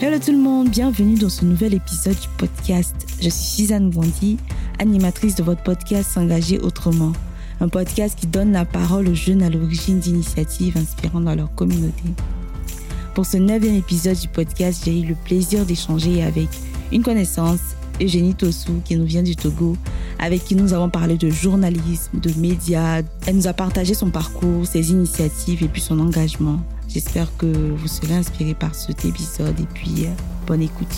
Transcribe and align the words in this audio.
Hello 0.00 0.16
tout 0.24 0.30
le 0.30 0.38
monde, 0.38 0.68
bienvenue 0.68 1.16
dans 1.16 1.28
ce 1.28 1.44
nouvel 1.44 1.74
épisode 1.74 2.14
du 2.14 2.28
podcast. 2.38 2.94
Je 3.20 3.28
suis 3.28 3.62
Suzanne 3.62 3.90
Bondi, 3.90 4.38
animatrice 4.78 5.34
de 5.34 5.42
votre 5.42 5.64
podcast 5.64 6.12
S'engager 6.12 6.60
autrement. 6.60 7.10
Un 7.60 7.68
podcast 7.68 8.16
qui 8.16 8.28
donne 8.28 8.52
la 8.52 8.64
parole 8.64 9.08
aux 9.08 9.14
jeunes 9.16 9.42
à 9.42 9.50
l'origine 9.50 9.98
d'initiatives 9.98 10.76
inspirant 10.76 11.20
dans 11.20 11.34
leur 11.34 11.52
communauté. 11.56 12.04
Pour 13.16 13.26
ce 13.26 13.38
neuvième 13.38 13.74
épisode 13.74 14.16
du 14.16 14.28
podcast, 14.28 14.82
j'ai 14.84 15.00
eu 15.00 15.04
le 15.04 15.16
plaisir 15.16 15.66
d'échanger 15.66 16.22
avec 16.22 16.48
une 16.92 17.02
connaissance, 17.02 17.58
Eugénie 18.00 18.36
Tossou, 18.36 18.80
qui 18.84 18.94
nous 18.94 19.04
vient 19.04 19.24
du 19.24 19.34
Togo, 19.34 19.76
avec 20.20 20.44
qui 20.44 20.54
nous 20.54 20.74
avons 20.74 20.90
parlé 20.90 21.16
de 21.16 21.28
journalisme, 21.28 22.20
de 22.20 22.32
médias. 22.38 23.02
Elle 23.26 23.34
nous 23.34 23.48
a 23.48 23.52
partagé 23.52 23.94
son 23.94 24.10
parcours, 24.10 24.64
ses 24.64 24.92
initiatives 24.92 25.64
et 25.64 25.68
puis 25.68 25.82
son 25.82 25.98
engagement. 25.98 26.60
J'espère 26.88 27.28
que 27.36 27.46
vous 27.46 27.86
serez 27.86 28.14
inspirés 28.14 28.54
par 28.54 28.74
cet 28.74 29.04
épisode 29.04 29.60
et 29.60 29.66
puis 29.74 30.06
euh, 30.06 30.10
bonne 30.46 30.62
écoute. 30.62 30.88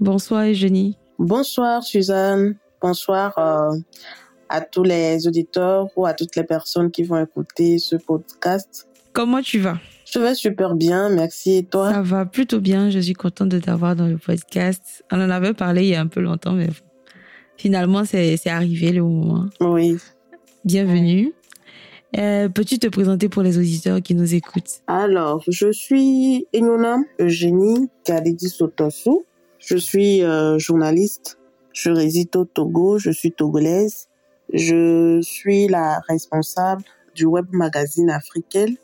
Bonsoir 0.00 0.46
Eugénie. 0.46 0.98
Bonsoir 1.20 1.84
Suzanne. 1.84 2.56
Bonsoir 2.80 3.38
euh, 3.38 3.78
à 4.48 4.60
tous 4.60 4.82
les 4.82 5.28
auditeurs 5.28 5.86
ou 5.94 6.04
à 6.04 6.14
toutes 6.14 6.34
les 6.34 6.42
personnes 6.42 6.90
qui 6.90 7.04
vont 7.04 7.22
écouter 7.22 7.78
ce 7.78 7.94
podcast. 7.94 8.88
Comment 9.12 9.40
tu 9.40 9.60
vas? 9.60 9.78
Je 10.12 10.18
vais 10.18 10.34
super 10.34 10.74
bien, 10.74 11.08
merci. 11.10 11.58
Et 11.58 11.62
toi? 11.62 11.92
Ça 11.92 12.02
va 12.02 12.26
plutôt 12.26 12.60
bien. 12.60 12.90
Je 12.90 12.98
suis 12.98 13.12
contente 13.12 13.50
de 13.50 13.60
t'avoir 13.60 13.94
dans 13.94 14.08
le 14.08 14.18
podcast. 14.18 15.04
On 15.12 15.16
en 15.16 15.30
avait 15.30 15.54
parlé 15.54 15.84
il 15.84 15.88
y 15.90 15.94
a 15.94 16.00
un 16.00 16.08
peu 16.08 16.20
longtemps, 16.20 16.52
mais 16.52 16.68
finalement, 17.56 18.04
c'est 18.04 18.46
arrivé 18.48 18.90
le 18.90 19.02
moment. 19.04 19.46
Oui. 19.60 19.96
Bienvenue. 20.64 21.32
Euh, 22.16 22.48
Peux-tu 22.48 22.78
te 22.78 22.86
présenter 22.86 23.28
pour 23.28 23.42
les 23.42 23.58
auditeurs 23.58 24.00
qui 24.00 24.14
nous 24.14 24.32
écoutent? 24.32 24.80
Alors, 24.86 25.42
je 25.48 25.72
suis 25.72 26.46
Enona 26.54 26.98
Eugénie 27.18 27.88
Kaledi 28.04 28.48
Sotosu. 28.48 29.10
Je 29.58 29.76
suis 29.76 30.22
euh, 30.22 30.60
journaliste. 30.60 31.38
Je 31.72 31.90
réside 31.90 32.36
au 32.36 32.44
Togo. 32.44 32.98
Je 32.98 33.10
suis 33.10 33.32
togolaise. 33.32 34.08
Je 34.52 35.20
suis 35.20 35.66
la 35.66 35.98
responsable 36.08 36.84
du 37.16 37.24
web 37.24 37.46
magazine 37.50 38.10
Afriquel. 38.10 38.76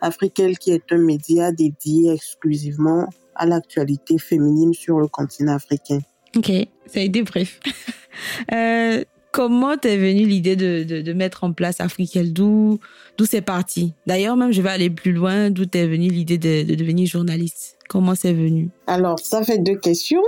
Afriquel 0.00 0.56
qui 0.56 0.70
est 0.70 0.92
un 0.92 0.98
média 0.98 1.50
dédié 1.50 2.12
exclusivement 2.12 3.08
à 3.34 3.44
l'actualité 3.44 4.18
féminine 4.18 4.72
sur 4.72 5.00
le 5.00 5.08
continent 5.08 5.54
africain. 5.54 5.98
Ok, 6.36 6.52
ça 6.86 7.00
a 7.00 7.02
été 7.02 7.22
bref. 7.24 7.58
euh, 8.52 9.02
comment 9.38 9.76
t'es 9.76 9.96
venue 9.96 10.26
l'idée 10.26 10.56
de, 10.56 10.82
de, 10.82 11.12
mettre 11.12 11.44
en 11.44 11.52
place 11.52 11.80
Afriquel 11.80 12.32
D'où 12.32 12.80
c'est 13.24 13.40
parti? 13.40 13.92
D'ailleurs, 14.04 14.36
même 14.36 14.50
je 14.50 14.60
vais 14.60 14.68
aller 14.68 14.90
plus 14.90 15.12
loin. 15.12 15.50
D'où 15.50 15.64
t'es 15.64 15.86
venue 15.86 16.08
l'idée 16.08 16.38
de, 16.38 16.64
de, 16.64 16.74
devenir 16.74 17.06
journaliste? 17.06 17.76
Comment 17.88 18.16
c'est 18.16 18.32
venu? 18.32 18.68
Alors, 18.88 19.20
ça 19.20 19.44
fait 19.44 19.58
deux 19.58 19.76
questions. 19.76 20.24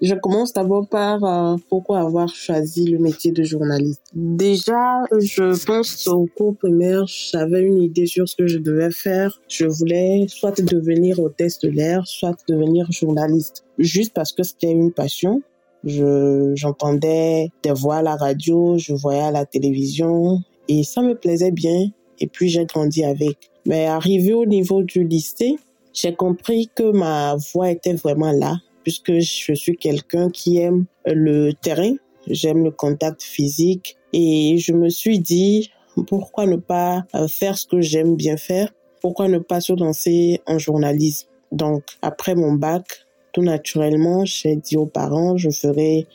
Je 0.00 0.14
commence 0.14 0.54
d'abord 0.54 0.88
par 0.88 1.22
euh, 1.24 1.56
pourquoi 1.68 2.00
avoir 2.00 2.30
choisi 2.30 2.86
le 2.86 2.98
métier 2.98 3.32
de 3.32 3.42
journaliste? 3.42 4.00
Déjà, 4.14 5.02
je 5.12 5.62
pense 5.66 6.08
au 6.08 6.26
cours 6.34 6.56
primaire, 6.56 7.04
j'avais 7.06 7.60
une 7.60 7.82
idée 7.82 8.06
sur 8.06 8.26
ce 8.26 8.34
que 8.34 8.46
je 8.46 8.56
devais 8.56 8.90
faire. 8.90 9.42
Je 9.46 9.66
voulais 9.66 10.24
soit 10.28 10.58
devenir 10.62 11.18
hôtesse 11.20 11.58
de 11.58 11.68
l'air, 11.68 12.06
soit 12.06 12.34
devenir 12.48 12.90
journaliste. 12.90 13.62
Juste 13.78 14.14
parce 14.14 14.32
que 14.32 14.42
c'était 14.42 14.72
une 14.72 14.90
passion. 14.90 15.42
Je, 15.84 16.52
j'entendais 16.54 17.50
des 17.62 17.72
voix 17.72 17.96
à 17.96 18.02
la 18.02 18.16
radio, 18.16 18.78
je 18.78 18.94
voyais 18.94 19.20
à 19.20 19.30
la 19.30 19.44
télévision 19.44 20.40
et 20.68 20.82
ça 20.82 21.02
me 21.02 21.14
plaisait 21.14 21.50
bien. 21.50 21.90
Et 22.20 22.26
puis 22.26 22.48
j'ai 22.48 22.64
grandi 22.64 23.04
avec. 23.04 23.50
Mais 23.66 23.86
arrivé 23.86 24.32
au 24.34 24.46
niveau 24.46 24.82
du 24.82 25.04
lycée, 25.04 25.56
j'ai 25.92 26.14
compris 26.14 26.70
que 26.74 26.90
ma 26.90 27.36
voix 27.52 27.70
était 27.70 27.94
vraiment 27.94 28.32
là, 28.32 28.56
puisque 28.82 29.12
je 29.18 29.54
suis 29.54 29.76
quelqu'un 29.76 30.30
qui 30.30 30.58
aime 30.58 30.86
le 31.06 31.52
terrain, 31.52 31.94
j'aime 32.26 32.64
le 32.64 32.70
contact 32.70 33.22
physique, 33.22 33.96
et 34.12 34.58
je 34.58 34.72
me 34.72 34.88
suis 34.90 35.18
dit, 35.18 35.70
pourquoi 36.06 36.46
ne 36.46 36.56
pas 36.56 37.04
faire 37.28 37.56
ce 37.56 37.66
que 37.66 37.80
j'aime 37.80 38.16
bien 38.16 38.36
faire? 38.36 38.70
Pourquoi 39.00 39.28
ne 39.28 39.38
pas 39.38 39.60
se 39.60 39.72
lancer 39.72 40.40
en 40.46 40.58
journalisme? 40.58 41.28
Donc, 41.52 41.84
après 42.02 42.34
mon 42.34 42.52
bac, 42.52 43.03
tout 43.34 43.42
naturellement, 43.42 44.24
j'ai 44.24 44.56
dit 44.56 44.76
aux 44.78 44.86
parents, 44.86 45.36
je 45.36 45.50
ferai 45.50 46.06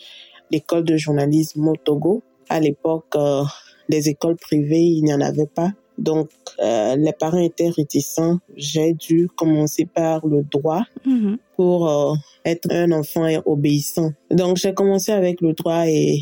l'école 0.50 0.86
de 0.86 0.98
journalisme 0.98 1.68
au 1.68 1.76
Togo. 1.76 2.24
À 2.50 2.60
l'époque, 2.60 3.14
euh, 3.16 3.44
les 3.90 4.10
écoles 4.10 4.38
privées, 4.38 4.82
il 4.82 5.04
n'y 5.04 5.14
en 5.14 5.22
avait 5.22 5.46
pas. 5.46 5.72
Donc, 5.98 6.30
euh, 6.64 6.96
les 6.96 7.12
parents 7.12 7.40
étaient 7.40 7.70
réticents. 7.70 8.40
J'ai 8.56 8.94
dû 8.94 9.28
commencer 9.36 9.86
par 9.86 10.26
le 10.26 10.44
droit 10.44 10.84
Mhm. 11.06 11.38
pour 11.58 11.90
euh, 11.90 12.16
être 12.46 12.72
un 12.72 12.92
enfant 12.94 13.28
obéissant. 13.46 14.12
Donc, 14.32 14.56
j'ai 14.58 14.74
commencé 14.74 15.12
avec 15.12 15.42
le 15.42 15.54
droit 15.54 15.84
et 15.88 16.22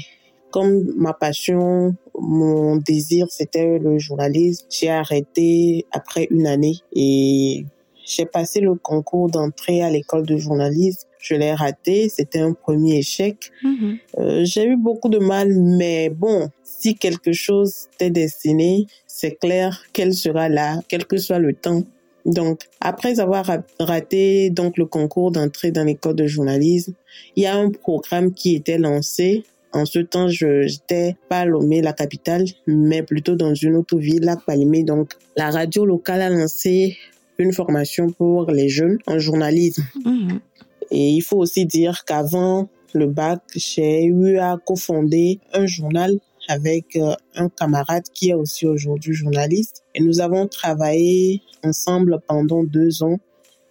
comme 0.50 0.92
ma 0.98 1.14
passion, 1.14 1.96
mon 2.20 2.78
désir, 2.78 3.28
c'était 3.30 3.78
le 3.78 4.00
journalisme, 4.00 4.66
j'ai 4.72 4.90
arrêté 4.90 5.86
après 5.92 6.28
une 6.32 6.48
année 6.48 6.78
et 6.96 7.66
j'ai 8.08 8.26
passé 8.26 8.62
le 8.62 8.76
concours 8.76 9.30
d'entrée 9.30 9.82
à 9.84 9.90
l'école 9.90 10.26
de 10.26 10.38
journalisme. 10.38 11.08
Je 11.20 11.36
l'ai 11.36 11.54
raté, 11.54 12.10
c'était 12.10 12.40
un 12.40 12.54
premier 12.54 13.00
échec. 13.00 13.52
Mhm. 13.64 13.98
Euh, 14.20 14.42
j'ai 14.46 14.66
eu 14.66 14.78
beaucoup 14.78 15.10
de 15.10 15.18
mal, 15.20 15.50
mais 15.54 16.10
bon, 16.10 16.50
si 16.64 16.96
quelque 16.96 17.34
chose 17.34 17.88
t'est 17.98 18.10
destiné, 18.12 18.88
c'est 19.08 19.32
clair 19.32 19.84
qu'elle 19.94 20.14
sera 20.14 20.48
là, 20.48 20.80
quel 20.88 21.06
que 21.06 21.18
soit 21.18 21.40
le 21.40 21.54
temps. 21.54 21.84
Donc, 22.26 22.62
après 22.82 23.20
avoir 23.20 23.46
ra- 23.46 23.64
raté 23.80 24.50
donc 24.50 24.78
le 24.78 24.86
concours 24.86 25.32
d'entrée 25.32 25.72
dans 25.72 25.84
l'école 25.84 26.16
de 26.16 26.28
journalisme, 26.28 26.94
il 27.36 27.44
y 27.44 27.46
a 27.46 27.56
un 27.56 27.72
programme 27.72 28.34
qui 28.34 28.56
était 28.56 28.78
lancé. 28.78 29.44
En 29.74 29.86
ce 29.86 30.00
temps, 30.00 30.28
je 30.30 30.64
j'étais 30.64 31.16
pas 31.30 31.40
à 31.40 31.46
Lomé, 31.46 31.82
la 31.82 31.94
capitale, 31.94 32.46
mais 32.68 33.02
plutôt 33.02 33.36
dans 33.36 33.54
une 33.54 33.76
autre 33.76 33.98
ville, 33.98 34.24
Lac 34.24 34.40
Palimé. 34.46 34.84
Donc, 34.84 35.14
la 35.36 35.50
radio 35.52 35.86
locale 35.86 36.22
a 36.22 36.30
lancé 36.30 36.98
une 37.38 37.54
formation 37.54 38.12
pour 38.12 38.52
les 38.52 38.70
jeunes 38.70 38.98
en 39.08 39.20
journalisme. 39.20 39.84
Mhm. 40.06 40.40
Et 40.92 41.10
il 41.10 41.22
faut 41.22 41.38
aussi 41.38 41.66
dire 41.66 42.06
qu'avant 42.06 42.70
le 42.94 43.08
bac, 43.08 43.42
j'ai 43.56 44.06
eu 44.06 44.38
à 44.38 44.58
cofonder 44.66 45.40
un 45.54 45.66
journal 45.66 46.18
avec 46.48 46.96
euh, 46.96 47.14
un 47.36 47.50
camarade 47.50 48.06
qui 48.14 48.30
est 48.30 48.34
aussi 48.34 48.66
aujourd'hui 48.66 49.14
journaliste. 49.14 49.84
Et 49.94 50.02
nous 50.02 50.22
avons 50.22 50.48
travaillé 50.48 51.42
ensemble 51.64 52.20
pendant 52.28 52.64
deux 52.64 53.04
ans. 53.04 53.18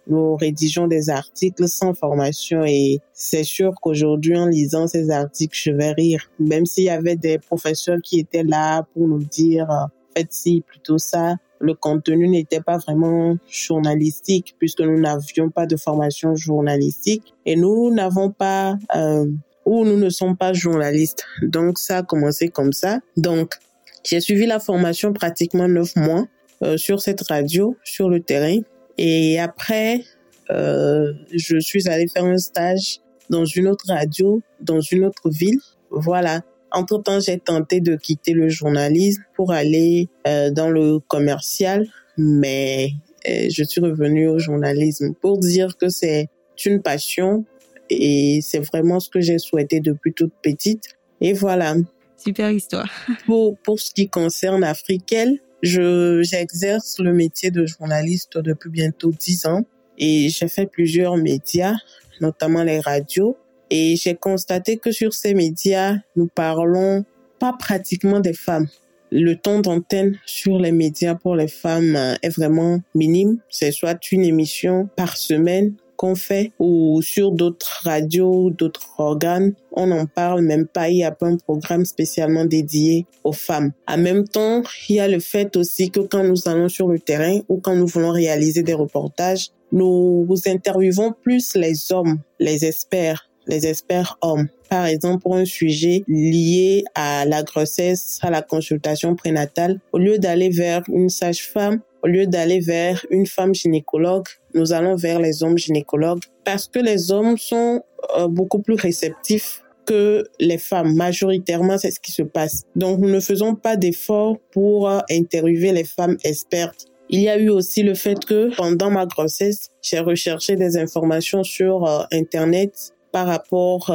Nous 0.05 0.35
rédigeons 0.35 0.87
des 0.87 1.09
articles 1.09 1.67
sans 1.67 1.93
formation 1.93 2.63
et 2.63 2.99
c'est 3.13 3.43
sûr 3.43 3.73
qu'aujourd'hui, 3.81 4.37
en 4.37 4.45
lisant 4.45 4.87
ces 4.87 5.09
articles, 5.09 5.57
je 5.61 5.71
vais 5.71 5.91
rire. 5.91 6.29
Même 6.39 6.65
s'il 6.65 6.85
y 6.85 6.89
avait 6.89 7.17
des 7.17 7.39
professeurs 7.39 7.97
qui 8.01 8.19
étaient 8.19 8.43
là 8.43 8.83
pour 8.93 9.07
nous 9.07 9.23
dire, 9.23 9.69
euh, 9.69 9.85
faites 10.15 10.31
ci, 10.31 10.63
plutôt 10.65 10.97
ça, 10.97 11.35
le 11.59 11.73
contenu 11.73 12.27
n'était 12.27 12.61
pas 12.61 12.77
vraiment 12.77 13.37
journalistique 13.49 14.55
puisque 14.59 14.81
nous 14.81 14.99
n'avions 14.99 15.49
pas 15.49 15.65
de 15.65 15.75
formation 15.75 16.35
journalistique 16.35 17.33
et 17.45 17.55
nous 17.55 17.93
n'avons 17.93 18.31
pas 18.31 18.77
euh, 18.95 19.25
ou 19.65 19.83
nous 19.83 19.97
ne 19.97 20.09
sommes 20.09 20.37
pas 20.37 20.53
journalistes. 20.53 21.25
Donc 21.41 21.77
ça 21.77 21.97
a 21.97 22.03
commencé 22.03 22.47
comme 22.47 22.73
ça. 22.73 22.99
Donc 23.17 23.55
j'ai 24.03 24.21
suivi 24.21 24.45
la 24.45 24.59
formation 24.59 25.13
pratiquement 25.13 25.67
neuf 25.67 25.95
mois 25.95 26.25
euh, 26.63 26.77
sur 26.77 27.01
cette 27.01 27.21
radio, 27.21 27.75
sur 27.83 28.09
le 28.09 28.21
terrain. 28.21 28.59
Et 28.97 29.39
après, 29.39 30.03
euh, 30.49 31.11
je 31.33 31.59
suis 31.59 31.87
allée 31.89 32.07
faire 32.07 32.25
un 32.25 32.37
stage 32.37 32.99
dans 33.29 33.45
une 33.45 33.67
autre 33.67 33.85
radio, 33.87 34.41
dans 34.61 34.79
une 34.79 35.05
autre 35.05 35.29
ville. 35.29 35.59
Voilà. 35.91 36.41
Entre-temps, 36.71 37.19
j'ai 37.19 37.39
tenté 37.39 37.79
de 37.79 37.95
quitter 37.95 38.33
le 38.33 38.49
journalisme 38.49 39.23
pour 39.35 39.51
aller 39.51 40.09
euh, 40.27 40.51
dans 40.51 40.69
le 40.69 40.99
commercial, 40.99 41.87
mais 42.17 42.91
euh, 43.27 43.47
je 43.49 43.63
suis 43.63 43.81
revenue 43.81 44.27
au 44.27 44.39
journalisme 44.39 45.13
pour 45.13 45.39
dire 45.39 45.77
que 45.77 45.89
c'est 45.89 46.29
une 46.65 46.81
passion 46.81 47.45
et 47.89 48.39
c'est 48.41 48.59
vraiment 48.59 48.99
ce 48.99 49.09
que 49.09 49.21
j'ai 49.21 49.37
souhaité 49.37 49.79
depuis 49.79 50.13
toute 50.13 50.33
petite. 50.41 50.83
Et 51.21 51.33
voilà. 51.33 51.75
Super 52.17 52.51
histoire. 52.51 52.89
Pour, 53.25 53.57
pour 53.59 53.79
ce 53.79 53.91
qui 53.91 54.09
concerne 54.09 54.63
Afriquel, 54.63 55.39
je, 55.61 56.21
j'exerce 56.23 56.99
le 56.99 57.13
métier 57.13 57.51
de 57.51 57.65
journaliste 57.65 58.37
depuis 58.37 58.69
bientôt 58.69 59.11
dix 59.11 59.45
ans 59.45 59.65
et 59.97 60.29
j'ai 60.29 60.47
fait 60.47 60.65
plusieurs 60.65 61.17
médias, 61.17 61.75
notamment 62.21 62.63
les 62.63 62.79
radios. 62.79 63.37
Et 63.69 63.95
j'ai 63.95 64.15
constaté 64.15 64.77
que 64.77 64.91
sur 64.91 65.13
ces 65.13 65.33
médias, 65.33 65.95
nous 66.15 66.27
parlons 66.27 67.05
pas 67.39 67.53
pratiquement 67.53 68.19
des 68.19 68.33
femmes. 68.33 68.67
Le 69.11 69.35
temps 69.35 69.59
d'antenne 69.59 70.17
sur 70.25 70.57
les 70.57 70.71
médias 70.71 71.15
pour 71.15 71.35
les 71.35 71.47
femmes 71.47 71.95
euh, 71.95 72.15
est 72.21 72.29
vraiment 72.29 72.81
minime. 72.93 73.39
C'est 73.49 73.71
soit 73.71 74.11
une 74.11 74.23
émission 74.23 74.89
par 74.95 75.15
semaine 75.15 75.75
qu'on 75.97 76.15
fait 76.15 76.51
ou 76.59 77.01
sur 77.01 77.31
d'autres 77.31 77.81
radios, 77.83 78.51
d'autres 78.51 78.87
organes, 78.97 79.53
on 79.71 79.87
n'en 79.87 80.05
parle 80.05 80.41
même 80.41 80.67
pas. 80.67 80.89
Il 80.89 80.95
n'y 80.95 81.03
a 81.03 81.11
pas 81.11 81.27
un 81.27 81.37
programme 81.37 81.85
spécialement 81.85 82.45
dédié 82.45 83.05
aux 83.23 83.33
femmes. 83.33 83.71
En 83.87 83.97
même 83.97 84.27
temps, 84.27 84.61
il 84.87 84.95
y 84.95 84.99
a 84.99 85.07
le 85.07 85.19
fait 85.19 85.57
aussi 85.57 85.89
que 85.89 85.99
quand 85.99 86.23
nous 86.23 86.47
allons 86.47 86.69
sur 86.69 86.87
le 86.87 86.99
terrain 86.99 87.39
ou 87.49 87.59
quand 87.59 87.75
nous 87.75 87.87
voulons 87.87 88.11
réaliser 88.11 88.61
des 88.61 88.73
reportages, 88.73 89.49
nous 89.71 90.27
interviewons 90.45 91.13
plus 91.23 91.55
les 91.55 91.91
hommes, 91.91 92.19
les 92.39 92.63
experts, 92.63 93.29
les 93.47 93.67
experts 93.67 94.17
hommes. 94.21 94.47
Par 94.69 94.85
exemple, 94.85 95.21
pour 95.23 95.35
un 95.35 95.45
sujet 95.45 96.03
lié 96.07 96.83
à 96.93 97.25
la 97.25 97.43
grossesse, 97.43 98.19
à 98.21 98.29
la 98.29 98.41
consultation 98.41 99.15
prénatale, 99.15 99.79
au 99.93 99.97
lieu 99.97 100.17
d'aller 100.17 100.49
vers 100.49 100.83
une 100.89 101.09
sage-femme, 101.09 101.79
au 102.03 102.07
lieu 102.07 102.27
d'aller 102.27 102.59
vers 102.59 103.05
une 103.09 103.25
femme 103.25 103.55
gynécologue, 103.55 104.27
nous 104.53 104.73
allons 104.73 104.95
vers 104.95 105.19
les 105.19 105.43
hommes 105.43 105.57
gynécologues 105.57 106.23
parce 106.43 106.67
que 106.67 106.79
les 106.79 107.11
hommes 107.11 107.37
sont 107.37 107.81
euh, 108.17 108.27
beaucoup 108.27 108.59
plus 108.59 108.75
réceptifs 108.75 109.63
que 109.85 110.25
les 110.39 110.57
femmes. 110.57 110.93
Majoritairement, 110.95 111.77
c'est 111.77 111.91
ce 111.91 111.99
qui 111.99 112.11
se 112.11 112.21
passe. 112.21 112.63
Donc, 112.75 112.99
nous 112.99 113.09
ne 113.09 113.19
faisons 113.19 113.55
pas 113.55 113.77
d'efforts 113.77 114.37
pour 114.51 114.89
euh, 114.89 114.99
interviewer 115.09 115.71
les 115.71 115.85
femmes 115.85 116.17
expertes. 116.23 116.85
Il 117.09 117.21
y 117.21 117.29
a 117.29 117.37
eu 117.37 117.49
aussi 117.49 117.83
le 117.83 117.93
fait 117.93 118.23
que 118.25 118.53
pendant 118.55 118.91
ma 118.91 119.05
grossesse, 119.05 119.69
j'ai 119.81 119.99
recherché 119.99 120.57
des 120.57 120.77
informations 120.77 121.43
sur 121.43 121.85
euh, 121.85 122.03
Internet 122.11 122.93
par 123.11 123.27
rapport 123.27 123.91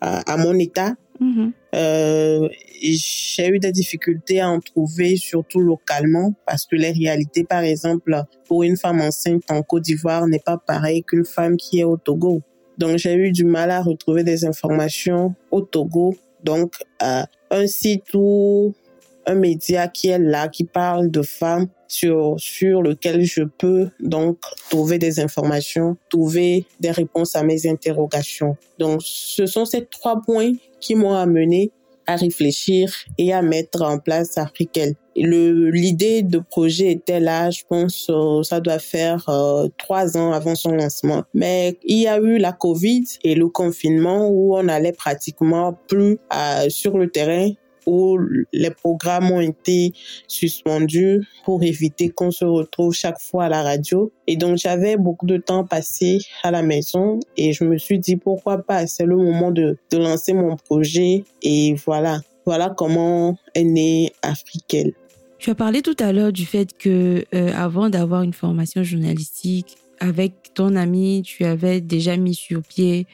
à, 0.00 0.36
mon 0.36 0.58
état. 0.58 0.94
Mm-hmm. 1.20 1.52
Euh, 1.74 2.48
j'ai 2.80 3.48
eu 3.48 3.58
des 3.58 3.72
difficultés 3.72 4.40
à 4.40 4.48
en 4.48 4.60
trouver, 4.60 5.16
surtout 5.16 5.60
localement, 5.60 6.34
parce 6.46 6.66
que 6.66 6.76
les 6.76 6.92
réalités, 6.92 7.44
par 7.44 7.62
exemple, 7.62 8.22
pour 8.46 8.62
une 8.62 8.76
femme 8.76 9.00
enceinte 9.00 9.50
en 9.50 9.62
Côte 9.62 9.82
d'Ivoire 9.82 10.26
n'est 10.26 10.38
pas 10.38 10.58
pareil 10.58 11.02
qu'une 11.02 11.24
femme 11.24 11.56
qui 11.56 11.80
est 11.80 11.84
au 11.84 11.96
Togo. 11.96 12.42
Donc, 12.78 12.98
j'ai 12.98 13.14
eu 13.14 13.32
du 13.32 13.44
mal 13.44 13.70
à 13.70 13.82
retrouver 13.82 14.22
des 14.22 14.44
informations 14.44 15.34
au 15.50 15.62
Togo. 15.62 16.14
Donc, 16.44 16.74
euh, 17.02 17.22
un 17.50 17.66
site 17.66 18.14
ou 18.14 18.74
un 19.28 19.34
média 19.34 19.86
qui 19.88 20.08
est 20.08 20.18
là, 20.18 20.48
qui 20.48 20.64
parle 20.64 21.10
de 21.10 21.22
femmes, 21.22 21.68
sur, 21.88 22.34
sur 22.38 22.82
lequel 22.82 23.24
je 23.24 23.42
peux 23.42 23.88
donc 23.98 24.38
trouver 24.70 24.98
des 24.98 25.20
informations, 25.20 25.96
trouver 26.10 26.66
des 26.80 26.90
réponses 26.90 27.34
à 27.34 27.42
mes 27.42 27.66
interrogations. 27.66 28.56
Donc, 28.78 29.00
ce 29.02 29.46
sont 29.46 29.64
ces 29.64 29.86
trois 29.86 30.20
points 30.20 30.52
qui 30.80 30.94
m'ont 30.94 31.14
amené 31.14 31.72
à 32.06 32.16
réfléchir 32.16 32.90
et 33.18 33.34
à 33.34 33.42
mettre 33.42 33.82
en 33.82 33.98
place 33.98 34.38
Afriquel. 34.38 34.94
Le 35.14 35.70
l'idée 35.70 36.22
de 36.22 36.38
projet 36.38 36.92
était 36.92 37.20
là, 37.20 37.50
je 37.50 37.62
pense, 37.68 38.06
euh, 38.08 38.42
ça 38.42 38.60
doit 38.60 38.78
faire 38.78 39.28
euh, 39.28 39.68
trois 39.76 40.16
ans 40.16 40.32
avant 40.32 40.54
son 40.54 40.72
lancement. 40.72 41.24
Mais 41.34 41.76
il 41.84 41.98
y 41.98 42.06
a 42.06 42.18
eu 42.18 42.38
la 42.38 42.52
Covid 42.52 43.04
et 43.24 43.34
le 43.34 43.48
confinement 43.48 44.28
où 44.28 44.56
on 44.56 44.68
allait 44.68 44.92
pratiquement 44.92 45.76
plus 45.86 46.18
euh, 46.32 46.70
sur 46.70 46.96
le 46.96 47.10
terrain 47.10 47.50
où 47.88 48.18
les 48.52 48.70
programmes 48.70 49.30
ont 49.30 49.40
été 49.40 49.92
suspendus 50.26 51.26
pour 51.44 51.62
éviter 51.62 52.10
qu'on 52.10 52.30
se 52.30 52.44
retrouve 52.44 52.92
chaque 52.92 53.18
fois 53.18 53.44
à 53.44 53.48
la 53.48 53.62
radio. 53.62 54.12
Et 54.26 54.36
donc, 54.36 54.58
j'avais 54.58 54.96
beaucoup 54.96 55.26
de 55.26 55.38
temps 55.38 55.64
passé 55.64 56.18
à 56.42 56.50
la 56.50 56.62
maison 56.62 57.18
et 57.36 57.52
je 57.54 57.64
me 57.64 57.78
suis 57.78 57.98
dit 57.98 58.16
pourquoi 58.16 58.58
pas, 58.58 58.86
c'est 58.86 59.06
le 59.06 59.16
moment 59.16 59.50
de, 59.50 59.78
de 59.90 59.96
lancer 59.96 60.34
mon 60.34 60.56
projet. 60.56 61.24
Et 61.42 61.74
voilà, 61.86 62.20
voilà 62.44 62.68
comment 62.76 63.38
est 63.54 63.64
né 63.64 64.12
Afriquel. 64.22 64.92
Tu 65.38 65.50
as 65.50 65.54
parlé 65.54 65.82
tout 65.82 65.96
à 65.98 66.12
l'heure 66.12 66.32
du 66.32 66.44
fait 66.44 66.76
que 66.76 67.24
euh, 67.34 67.52
avant 67.54 67.88
d'avoir 67.88 68.22
une 68.22 68.32
formation 68.32 68.82
journalistique, 68.82 69.78
avec 70.00 70.52
ton 70.54 70.76
ami, 70.76 71.22
tu 71.24 71.44
avais 71.44 71.80
déjà 71.80 72.16
mis 72.16 72.34
sur 72.34 72.62
pied 72.62 73.06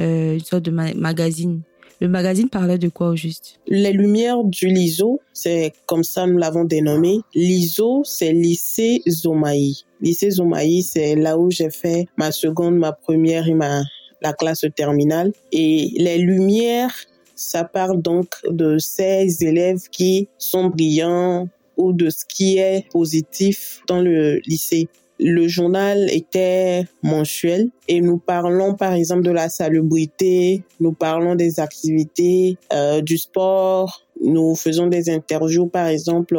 euh, 0.00 0.34
une 0.34 0.40
sorte 0.40 0.64
de 0.64 0.70
magazine 0.70 1.62
le 2.00 2.08
magazine 2.08 2.48
parlait 2.48 2.78
de 2.78 2.88
quoi 2.88 3.10
au 3.10 3.16
juste? 3.16 3.58
Les 3.66 3.92
lumières 3.92 4.44
du 4.44 4.66
LISO, 4.66 5.20
c'est 5.32 5.72
comme 5.86 6.04
ça 6.04 6.26
nous 6.26 6.38
l'avons 6.38 6.64
dénommé. 6.64 7.20
L'ISO, 7.34 8.02
c'est 8.04 8.32
lycée 8.32 9.02
Zomaï. 9.08 9.84
Lycée 10.00 10.30
Zomaï, 10.30 10.82
c'est 10.82 11.14
là 11.14 11.38
où 11.38 11.50
j'ai 11.50 11.70
fait 11.70 12.06
ma 12.16 12.32
seconde, 12.32 12.76
ma 12.76 12.92
première 12.92 13.48
et 13.48 13.54
ma 13.54 13.82
la 14.22 14.32
classe 14.32 14.64
terminale. 14.74 15.32
Et 15.52 15.92
les 15.96 16.18
lumières, 16.18 16.94
ça 17.34 17.64
parle 17.64 18.00
donc 18.00 18.28
de 18.48 18.78
ces 18.78 19.44
élèves 19.44 19.88
qui 19.90 20.28
sont 20.38 20.68
brillants 20.68 21.48
ou 21.76 21.92
de 21.92 22.10
ce 22.10 22.24
qui 22.26 22.58
est 22.58 22.90
positif 22.90 23.82
dans 23.86 24.00
le 24.00 24.40
lycée. 24.46 24.88
Le 25.18 25.48
journal 25.48 26.08
était 26.12 26.84
mensuel 27.02 27.70
et 27.88 28.00
nous 28.00 28.18
parlons 28.18 28.74
par 28.74 28.92
exemple 28.92 29.22
de 29.22 29.30
la 29.30 29.48
salubrité, 29.48 30.62
nous 30.80 30.92
parlons 30.92 31.34
des 31.34 31.58
activités, 31.58 32.58
euh, 32.72 33.00
du 33.00 33.16
sport, 33.16 34.02
nous 34.22 34.54
faisons 34.54 34.86
des 34.86 35.10
interviews 35.10 35.66
par 35.66 35.86
exemple 35.86 36.38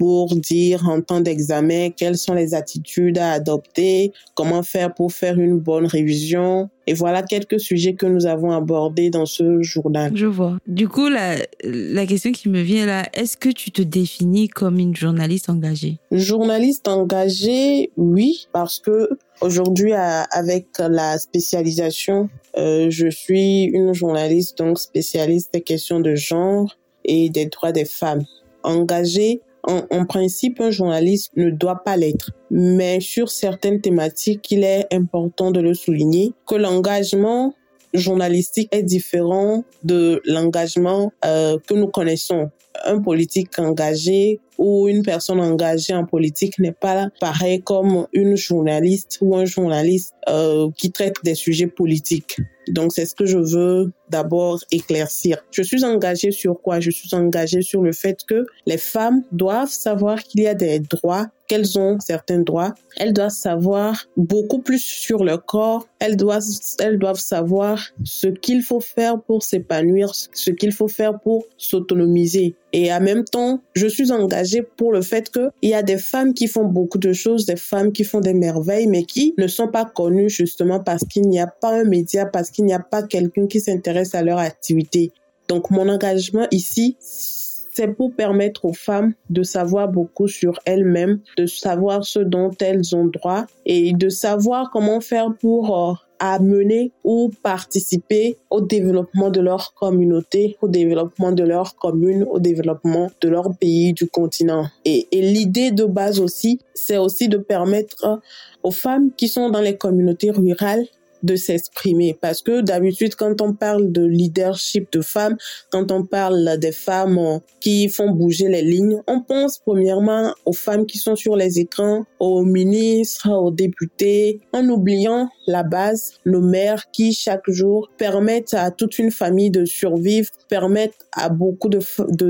pour 0.00 0.34
dire 0.34 0.88
en 0.88 1.02
temps 1.02 1.20
d'examen 1.20 1.90
quelles 1.90 2.16
sont 2.16 2.32
les 2.32 2.54
attitudes 2.54 3.18
à 3.18 3.32
adopter, 3.32 4.14
comment 4.34 4.62
faire 4.62 4.94
pour 4.94 5.12
faire 5.12 5.38
une 5.38 5.58
bonne 5.58 5.84
révision. 5.84 6.70
Et 6.86 6.94
voilà 6.94 7.22
quelques 7.22 7.60
sujets 7.60 7.92
que 7.92 8.06
nous 8.06 8.24
avons 8.24 8.50
abordés 8.50 9.10
dans 9.10 9.26
ce 9.26 9.60
journal. 9.60 10.10
Je 10.14 10.24
vois. 10.24 10.56
Du 10.66 10.88
coup, 10.88 11.10
la, 11.10 11.34
la 11.62 12.06
question 12.06 12.32
qui 12.32 12.48
me 12.48 12.62
vient 12.62 12.86
là, 12.86 13.10
est-ce 13.12 13.36
que 13.36 13.50
tu 13.50 13.72
te 13.72 13.82
définis 13.82 14.48
comme 14.48 14.78
une 14.78 14.96
journaliste 14.96 15.50
engagée? 15.50 15.98
Journaliste 16.10 16.88
engagée, 16.88 17.90
oui, 17.98 18.48
parce 18.54 18.78
que 18.78 19.10
aujourd'hui, 19.42 19.92
avec 19.92 20.68
la 20.78 21.18
spécialisation, 21.18 22.30
euh, 22.56 22.86
je 22.88 23.10
suis 23.10 23.64
une 23.64 23.92
journaliste 23.92 24.56
donc 24.56 24.78
spécialiste 24.78 25.52
des 25.52 25.60
questions 25.60 26.00
de 26.00 26.14
genre 26.14 26.74
et 27.04 27.28
des 27.28 27.44
droits 27.44 27.72
des 27.72 27.84
femmes. 27.84 28.24
Engagée, 28.62 29.42
en, 29.62 30.04
principe, 30.06 30.60
un 30.60 30.70
journaliste 30.70 31.32
ne 31.36 31.50
doit 31.50 31.82
pas 31.84 31.96
l'être. 31.96 32.30
Mais 32.50 33.00
sur 33.00 33.30
certaines 33.30 33.80
thématiques, 33.80 34.50
il 34.50 34.64
est 34.64 34.86
important 34.92 35.50
de 35.50 35.60
le 35.60 35.74
souligner 35.74 36.32
que 36.46 36.54
l'engagement 36.54 37.54
journalistique 37.92 38.68
est 38.72 38.82
différent 38.82 39.64
de 39.82 40.22
l'engagement 40.24 41.12
euh, 41.24 41.58
que 41.66 41.74
nous 41.74 41.88
connaissons. 41.88 42.50
Un 42.84 43.00
politique 43.00 43.58
engagé 43.58 44.40
ou 44.60 44.88
une 44.88 45.02
personne 45.02 45.40
engagée 45.40 45.94
en 45.94 46.04
politique 46.04 46.58
n'est 46.58 46.70
pas 46.70 47.08
pareil 47.18 47.62
comme 47.62 48.06
une 48.12 48.36
journaliste 48.36 49.16
ou 49.22 49.34
un 49.34 49.46
journaliste 49.46 50.14
euh, 50.28 50.68
qui 50.76 50.92
traite 50.92 51.16
des 51.24 51.34
sujets 51.34 51.66
politiques. 51.66 52.36
Donc 52.68 52.92
c'est 52.92 53.06
ce 53.06 53.14
que 53.14 53.24
je 53.24 53.38
veux 53.38 53.90
d'abord 54.10 54.58
éclaircir. 54.70 55.38
Je 55.50 55.62
suis 55.62 55.84
engagée 55.84 56.30
sur 56.30 56.60
quoi? 56.60 56.78
Je 56.78 56.90
suis 56.90 57.14
engagée 57.14 57.62
sur 57.62 57.82
le 57.82 57.92
fait 57.92 58.18
que 58.28 58.46
les 58.66 58.76
femmes 58.76 59.22
doivent 59.32 59.70
savoir 59.70 60.22
qu'il 60.22 60.42
y 60.42 60.46
a 60.46 60.54
des 60.54 60.78
droits 60.78 61.28
qu'elles 61.50 61.78
ont 61.80 61.98
certains 61.98 62.38
droits. 62.38 62.74
Elles 62.96 63.12
doivent 63.12 63.30
savoir 63.30 64.06
beaucoup 64.16 64.60
plus 64.60 64.80
sur 64.80 65.24
leur 65.24 65.44
corps. 65.44 65.88
Elles 65.98 66.16
doivent, 66.16 66.44
elles 66.78 66.98
doivent 66.98 67.18
savoir 67.18 67.82
ce 68.04 68.28
qu'il 68.28 68.62
faut 68.62 68.78
faire 68.80 69.20
pour 69.20 69.42
s'épanouir, 69.42 70.12
ce 70.14 70.50
qu'il 70.52 70.70
faut 70.70 70.86
faire 70.86 71.18
pour 71.18 71.44
s'autonomiser. 71.56 72.54
Et 72.72 72.92
en 72.92 73.00
même 73.00 73.24
temps, 73.24 73.60
je 73.74 73.88
suis 73.88 74.12
engagée 74.12 74.49
pour 74.76 74.92
le 74.92 75.02
fait 75.02 75.30
que 75.30 75.50
il 75.62 75.70
y 75.70 75.74
a 75.74 75.82
des 75.82 75.98
femmes 75.98 76.34
qui 76.34 76.46
font 76.46 76.64
beaucoup 76.64 76.98
de 76.98 77.12
choses, 77.12 77.46
des 77.46 77.56
femmes 77.56 77.92
qui 77.92 78.04
font 78.04 78.20
des 78.20 78.34
merveilles, 78.34 78.86
mais 78.86 79.04
qui 79.04 79.34
ne 79.38 79.46
sont 79.46 79.68
pas 79.68 79.84
connues 79.84 80.30
justement 80.30 80.80
parce 80.80 81.04
qu'il 81.04 81.28
n'y 81.28 81.40
a 81.40 81.46
pas 81.46 81.72
un 81.80 81.84
média, 81.84 82.26
parce 82.26 82.50
qu'il 82.50 82.64
n'y 82.64 82.72
a 82.72 82.80
pas 82.80 83.02
quelqu'un 83.02 83.46
qui 83.46 83.60
s'intéresse 83.60 84.14
à 84.14 84.22
leur 84.22 84.38
activité. 84.38 85.12
Donc 85.48 85.70
mon 85.70 85.88
engagement 85.88 86.46
ici, 86.50 86.96
c'est 87.00 87.88
pour 87.88 88.14
permettre 88.14 88.64
aux 88.64 88.72
femmes 88.72 89.14
de 89.30 89.42
savoir 89.42 89.88
beaucoup 89.88 90.28
sur 90.28 90.60
elles-mêmes, 90.64 91.20
de 91.36 91.46
savoir 91.46 92.04
ce 92.04 92.20
dont 92.20 92.50
elles 92.60 92.94
ont 92.94 93.06
droit 93.06 93.46
et 93.64 93.92
de 93.92 94.08
savoir 94.08 94.70
comment 94.70 95.00
faire 95.00 95.34
pour 95.40 95.90
euh, 95.90 95.94
amener 96.20 96.92
ou 97.02 97.30
participer 97.42 98.36
au 98.50 98.60
développement 98.60 99.30
de 99.30 99.40
leur 99.40 99.74
communauté, 99.74 100.56
au 100.60 100.68
développement 100.68 101.32
de 101.32 101.42
leur 101.42 101.74
commune, 101.76 102.24
au 102.30 102.38
développement 102.38 103.10
de 103.20 103.28
leur 103.28 103.56
pays, 103.58 103.92
du 103.92 104.06
continent. 104.08 104.66
Et, 104.84 105.08
et 105.10 105.22
l'idée 105.22 105.70
de 105.72 105.84
base 105.84 106.20
aussi, 106.20 106.60
c'est 106.74 106.98
aussi 106.98 107.28
de 107.28 107.38
permettre 107.38 108.20
aux 108.62 108.70
femmes 108.70 109.10
qui 109.16 109.28
sont 109.28 109.50
dans 109.50 109.60
les 109.60 109.76
communautés 109.76 110.30
rurales 110.30 110.86
de 111.22 111.36
s'exprimer. 111.36 112.16
Parce 112.20 112.42
que 112.42 112.60
d'habitude 112.60 113.14
quand 113.14 113.40
on 113.40 113.52
parle 113.52 113.92
de 113.92 114.04
leadership 114.04 114.92
de 114.92 115.00
femmes, 115.00 115.36
quand 115.70 115.90
on 115.92 116.04
parle 116.04 116.58
des 116.58 116.72
femmes 116.72 117.18
euh, 117.18 117.38
qui 117.60 117.88
font 117.88 118.10
bouger 118.10 118.48
les 118.48 118.62
lignes, 118.62 119.00
on 119.06 119.20
pense 119.20 119.58
premièrement 119.58 120.34
aux 120.46 120.52
femmes 120.52 120.86
qui 120.86 120.98
sont 120.98 121.16
sur 121.16 121.36
les 121.36 121.58
écrans, 121.58 122.04
aux 122.18 122.44
ministres, 122.44 123.30
aux 123.30 123.50
députés, 123.50 124.40
en 124.52 124.68
oubliant 124.68 125.28
la 125.46 125.62
base, 125.62 126.14
nos 126.26 126.40
mères 126.40 126.90
qui 126.90 127.12
chaque 127.12 127.48
jour 127.48 127.90
permettent 127.98 128.54
à 128.54 128.70
toute 128.70 128.98
une 128.98 129.10
famille 129.10 129.50
de 129.50 129.64
survivre, 129.64 130.30
permettent 130.48 131.06
à 131.12 131.28
beaucoup 131.28 131.68
de 131.68 131.80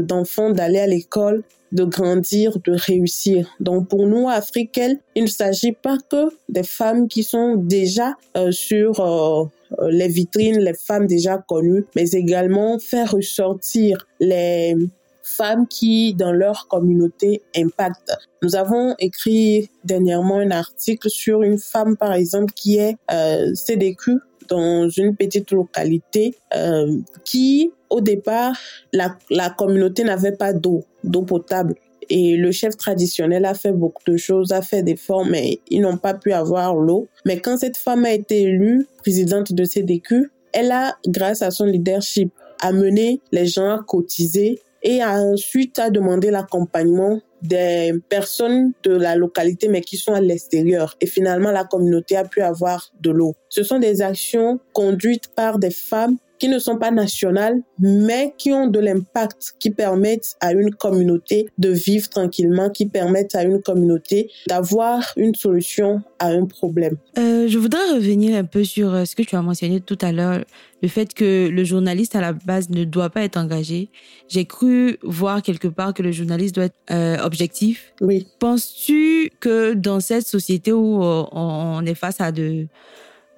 d'enfants 0.00 0.50
d'aller 0.50 0.78
à 0.78 0.86
l'école 0.86 1.42
de 1.72 1.84
grandir, 1.84 2.58
de 2.64 2.72
réussir. 2.72 3.48
Donc 3.60 3.88
pour 3.88 4.06
nous, 4.06 4.28
africaines, 4.28 4.98
il 5.14 5.24
ne 5.24 5.28
s'agit 5.28 5.72
pas 5.72 5.98
que 6.10 6.30
des 6.48 6.62
femmes 6.62 7.08
qui 7.08 7.22
sont 7.22 7.56
déjà 7.56 8.14
euh, 8.36 8.50
sur 8.50 9.00
euh, 9.00 9.44
les 9.90 10.08
vitrines, 10.08 10.58
les 10.58 10.74
femmes 10.74 11.06
déjà 11.06 11.38
connues, 11.38 11.84
mais 11.94 12.10
également 12.10 12.78
faire 12.78 13.12
ressortir 13.12 14.06
les 14.18 14.74
femmes 15.22 15.66
qui, 15.68 16.14
dans 16.14 16.32
leur 16.32 16.66
communauté, 16.68 17.42
impactent. 17.56 18.16
Nous 18.42 18.56
avons 18.56 18.94
écrit 18.98 19.70
dernièrement 19.84 20.38
un 20.38 20.50
article 20.50 21.08
sur 21.08 21.42
une 21.42 21.58
femme, 21.58 21.96
par 21.96 22.12
exemple, 22.12 22.52
qui 22.52 22.78
est 22.78 22.96
euh, 23.12 23.54
CDQ 23.54 24.18
dans 24.48 24.88
une 24.88 25.14
petite 25.16 25.52
localité 25.52 26.34
euh, 26.54 26.98
qui, 27.24 27.70
au 27.88 28.00
départ, 28.00 28.56
la, 28.92 29.16
la 29.30 29.50
communauté 29.50 30.02
n'avait 30.02 30.36
pas 30.36 30.52
d'eau, 30.52 30.84
d'eau 31.04 31.22
potable. 31.22 31.74
Et 32.08 32.36
le 32.36 32.50
chef 32.50 32.76
traditionnel 32.76 33.44
a 33.44 33.54
fait 33.54 33.72
beaucoup 33.72 34.02
de 34.06 34.16
choses, 34.16 34.52
a 34.52 34.62
fait 34.62 34.82
des 34.82 34.92
efforts, 34.92 35.24
mais 35.24 35.60
ils 35.68 35.80
n'ont 35.80 35.96
pas 35.96 36.14
pu 36.14 36.32
avoir 36.32 36.74
l'eau. 36.74 37.08
Mais 37.24 37.38
quand 37.38 37.56
cette 37.56 37.76
femme 37.76 38.04
a 38.04 38.12
été 38.12 38.42
élue 38.42 38.86
présidente 38.98 39.52
de 39.52 39.64
CDQ, 39.64 40.30
elle 40.52 40.72
a, 40.72 40.96
grâce 41.06 41.42
à 41.42 41.52
son 41.52 41.66
leadership, 41.66 42.32
amené 42.60 43.20
les 43.32 43.46
gens 43.46 43.70
à 43.70 43.82
cotiser 43.86 44.60
et 44.82 45.02
a 45.02 45.12
ensuite 45.12 45.78
a 45.78 45.90
demandé 45.90 46.30
l'accompagnement 46.30 47.20
des 47.42 47.92
personnes 48.08 48.72
de 48.82 48.92
la 48.92 49.16
localité 49.16 49.68
mais 49.68 49.80
qui 49.80 49.96
sont 49.96 50.12
à 50.12 50.20
l'extérieur 50.20 50.96
et 51.00 51.06
finalement 51.06 51.50
la 51.50 51.64
communauté 51.64 52.16
a 52.16 52.24
pu 52.24 52.40
avoir 52.42 52.92
de 53.00 53.10
l'eau. 53.10 53.34
Ce 53.48 53.62
sont 53.62 53.78
des 53.78 54.02
actions 54.02 54.60
conduites 54.72 55.28
par 55.34 55.58
des 55.58 55.70
femmes 55.70 56.16
qui 56.40 56.48
ne 56.48 56.58
sont 56.58 56.78
pas 56.78 56.90
nationales, 56.90 57.60
mais 57.78 58.34
qui 58.36 58.50
ont 58.50 58.66
de 58.66 58.80
l'impact, 58.80 59.52
qui 59.60 59.70
permettent 59.70 60.36
à 60.40 60.52
une 60.52 60.74
communauté 60.74 61.46
de 61.58 61.68
vivre 61.68 62.08
tranquillement, 62.08 62.70
qui 62.70 62.86
permettent 62.86 63.34
à 63.34 63.44
une 63.44 63.60
communauté 63.60 64.30
d'avoir 64.48 65.12
une 65.16 65.34
solution 65.34 66.02
à 66.18 66.28
un 66.28 66.46
problème. 66.46 66.96
Euh, 67.18 67.46
je 67.46 67.58
voudrais 67.58 67.92
revenir 67.92 68.36
un 68.36 68.44
peu 68.44 68.64
sur 68.64 68.92
euh, 68.94 69.04
ce 69.04 69.14
que 69.14 69.22
tu 69.22 69.36
as 69.36 69.42
mentionné 69.42 69.80
tout 69.80 69.98
à 70.00 70.12
l'heure, 70.12 70.42
le 70.82 70.88
fait 70.88 71.12
que 71.12 71.48
le 71.48 71.64
journaliste 71.64 72.16
à 72.16 72.22
la 72.22 72.32
base 72.32 72.70
ne 72.70 72.84
doit 72.84 73.10
pas 73.10 73.22
être 73.22 73.36
engagé. 73.36 73.90
J'ai 74.28 74.46
cru 74.46 74.96
voir 75.02 75.42
quelque 75.42 75.68
part 75.68 75.92
que 75.92 76.02
le 76.02 76.10
journaliste 76.10 76.54
doit 76.54 76.64
être 76.64 76.80
euh, 76.90 77.18
objectif. 77.22 77.92
Oui. 78.00 78.26
Penses-tu 78.38 79.30
que 79.40 79.74
dans 79.74 80.00
cette 80.00 80.26
société 80.26 80.72
où 80.72 81.02
on 81.02 81.84
est 81.84 81.94
face 81.94 82.20
à 82.20 82.32
de 82.32 82.66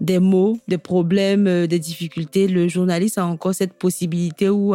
des 0.02 0.18
mots, 0.18 0.58
des 0.68 0.78
problèmes, 0.78 1.46
euh, 1.46 1.66
des 1.66 1.78
difficultés, 1.78 2.48
le 2.48 2.68
journaliste 2.68 3.16
a 3.18 3.24
encore 3.24 3.54
cette 3.54 3.72
possibilité 3.72 4.48
ou 4.50 4.74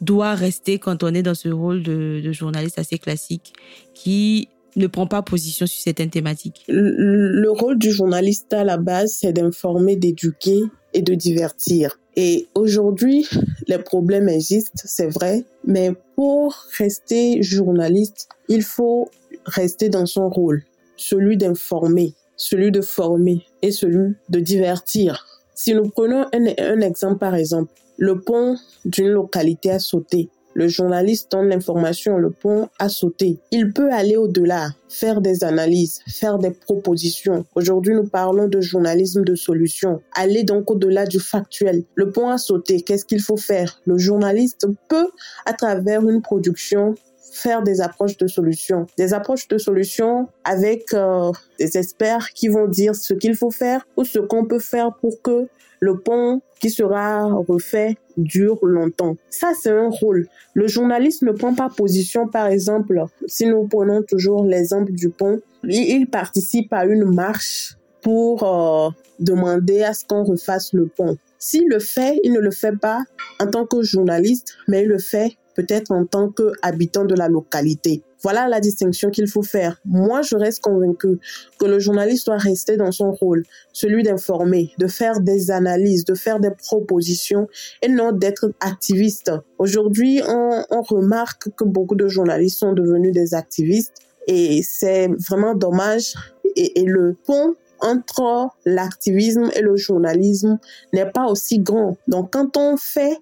doit 0.00 0.34
rester 0.34 0.78
quand 0.78 1.02
on 1.02 1.14
est 1.14 1.22
dans 1.22 1.34
ce 1.34 1.48
rôle 1.48 1.82
de, 1.82 2.30
journaliste 2.32 2.78
assez 2.78 2.98
classique 2.98 3.54
qui 3.94 4.48
ne 4.76 4.86
prend 4.86 5.06
pas 5.06 5.22
position 5.22 5.66
sur 5.66 5.82
certaines 5.82 6.10
thématiques. 6.10 6.64
Le, 6.68 6.92
le 7.40 7.50
rôle 7.50 7.78
du 7.78 7.90
journaliste 7.90 8.52
à 8.52 8.62
la 8.62 8.76
base, 8.76 9.16
c'est 9.18 9.32
d'informer, 9.32 9.96
d'éduquer 9.96 10.60
et 10.94 11.02
de 11.02 11.14
divertir. 11.14 11.98
Et 12.16 12.48
aujourd'hui, 12.54 13.26
les 13.68 13.78
problèmes 13.78 14.28
existent, 14.28 14.82
c'est 14.84 15.08
vrai, 15.08 15.44
mais 15.64 15.92
pour 16.16 16.66
rester 16.76 17.42
journaliste, 17.42 18.28
il 18.48 18.62
faut 18.62 19.08
rester 19.46 19.88
dans 19.88 20.06
son 20.06 20.28
rôle, 20.28 20.62
celui 20.96 21.36
d'informer, 21.36 22.14
celui 22.40 22.72
de 22.72 22.80
former 22.80 23.44
et 23.60 23.70
celui 23.70 24.14
de 24.30 24.40
divertir. 24.40 25.26
Si 25.54 25.74
nous 25.74 25.90
prenons 25.90 26.24
un, 26.32 26.80
exemple 26.80 27.18
par 27.18 27.34
exemple, 27.34 27.70
le 27.98 28.18
pont 28.18 28.56
d'une 28.86 29.08
localité 29.08 29.70
a 29.72 29.78
sauté. 29.78 30.30
Le 30.54 30.66
journaliste 30.66 31.30
donne 31.30 31.50
l'information, 31.50 32.16
le 32.16 32.30
pont 32.30 32.68
a 32.78 32.88
sauté. 32.88 33.38
Il 33.52 33.72
peut 33.74 33.92
aller 33.92 34.16
au-delà, 34.16 34.70
faire 34.88 35.20
des 35.20 35.44
analyses, 35.44 36.00
faire 36.08 36.38
des 36.38 36.50
propositions. 36.50 37.44
Aujourd'hui, 37.54 37.94
nous 37.94 38.08
parlons 38.08 38.48
de 38.48 38.60
journalisme 38.62 39.22
de 39.22 39.34
solution. 39.34 40.00
Aller 40.14 40.42
donc 40.42 40.70
au-delà 40.70 41.04
du 41.04 41.20
factuel. 41.20 41.84
Le 41.94 42.10
pont 42.10 42.30
a 42.30 42.38
sauté, 42.38 42.80
qu'est-ce 42.80 43.04
qu'il 43.04 43.20
faut 43.20 43.36
faire? 43.36 43.80
Le 43.84 43.98
journaliste 43.98 44.66
peut, 44.88 45.10
à 45.44 45.52
travers 45.52 46.08
une 46.08 46.22
production, 46.22 46.94
faire 47.30 47.62
des 47.62 47.80
approches 47.80 48.16
de 48.16 48.26
solutions. 48.26 48.86
Des 48.98 49.14
approches 49.14 49.48
de 49.48 49.58
solutions 49.58 50.28
avec 50.44 50.92
euh, 50.94 51.30
des 51.58 51.76
experts 51.76 52.30
qui 52.34 52.48
vont 52.48 52.68
dire 52.68 52.94
ce 52.94 53.14
qu'il 53.14 53.34
faut 53.34 53.50
faire 53.50 53.86
ou 53.96 54.04
ce 54.04 54.18
qu'on 54.18 54.44
peut 54.44 54.58
faire 54.58 54.94
pour 55.00 55.22
que 55.22 55.48
le 55.80 55.98
pont 55.98 56.42
qui 56.60 56.70
sera 56.70 57.24
refait 57.24 57.96
dure 58.16 58.58
longtemps. 58.62 59.16
Ça, 59.30 59.52
c'est 59.58 59.70
un 59.70 59.88
rôle. 59.88 60.28
Le 60.54 60.68
journaliste 60.68 61.22
ne 61.22 61.32
prend 61.32 61.54
pas 61.54 61.70
position, 61.70 62.28
par 62.28 62.48
exemple, 62.48 63.02
si 63.26 63.46
nous 63.46 63.66
prenons 63.66 64.02
toujours 64.02 64.44
l'exemple 64.44 64.92
du 64.92 65.08
pont, 65.08 65.40
il 65.64 66.06
participe 66.06 66.72
à 66.72 66.84
une 66.84 67.04
marche 67.04 67.76
pour 68.02 68.42
euh, 68.42 68.90
demander 69.18 69.82
à 69.82 69.94
ce 69.94 70.04
qu'on 70.04 70.24
refasse 70.24 70.72
le 70.72 70.86
pont. 70.86 71.16
S'il 71.38 71.68
le 71.68 71.78
fait, 71.78 72.20
il 72.22 72.32
ne 72.32 72.40
le 72.40 72.50
fait 72.50 72.76
pas 72.76 73.02
en 73.40 73.46
tant 73.46 73.64
que 73.64 73.82
journaliste, 73.82 74.56
mais 74.68 74.82
il 74.82 74.88
le 74.88 74.98
fait 74.98 75.36
peut-être 75.54 75.90
en 75.90 76.04
tant 76.04 76.30
qu'habitant 76.30 77.04
de 77.04 77.14
la 77.14 77.28
localité. 77.28 78.02
Voilà 78.22 78.48
la 78.48 78.60
distinction 78.60 79.10
qu'il 79.10 79.28
faut 79.28 79.42
faire. 79.42 79.80
Moi, 79.84 80.20
je 80.22 80.36
reste 80.36 80.60
convaincu 80.60 81.18
que 81.58 81.64
le 81.64 81.78
journaliste 81.78 82.26
doit 82.26 82.36
rester 82.36 82.76
dans 82.76 82.92
son 82.92 83.12
rôle, 83.12 83.44
celui 83.72 84.02
d'informer, 84.02 84.72
de 84.78 84.86
faire 84.86 85.20
des 85.20 85.50
analyses, 85.50 86.04
de 86.04 86.14
faire 86.14 86.38
des 86.38 86.50
propositions 86.50 87.48
et 87.80 87.88
non 87.88 88.12
d'être 88.12 88.52
activiste. 88.60 89.32
Aujourd'hui, 89.58 90.20
on, 90.26 90.82
remarque 90.82 91.50
que 91.56 91.64
beaucoup 91.64 91.94
de 91.94 92.08
journalistes 92.08 92.58
sont 92.58 92.72
devenus 92.72 93.12
des 93.12 93.34
activistes 93.34 93.94
et 94.26 94.62
c'est 94.62 95.08
vraiment 95.28 95.54
dommage. 95.54 96.14
Et, 96.56 96.80
et 96.80 96.84
le 96.84 97.16
pont 97.24 97.54
entre 97.80 98.50
l'activisme 98.64 99.50
et 99.54 99.60
le 99.60 99.76
journalisme 99.76 100.58
n'est 100.92 101.10
pas 101.10 101.26
aussi 101.26 101.58
grand. 101.58 101.96
Donc, 102.08 102.32
quand 102.32 102.56
on 102.56 102.76
fait 102.76 103.18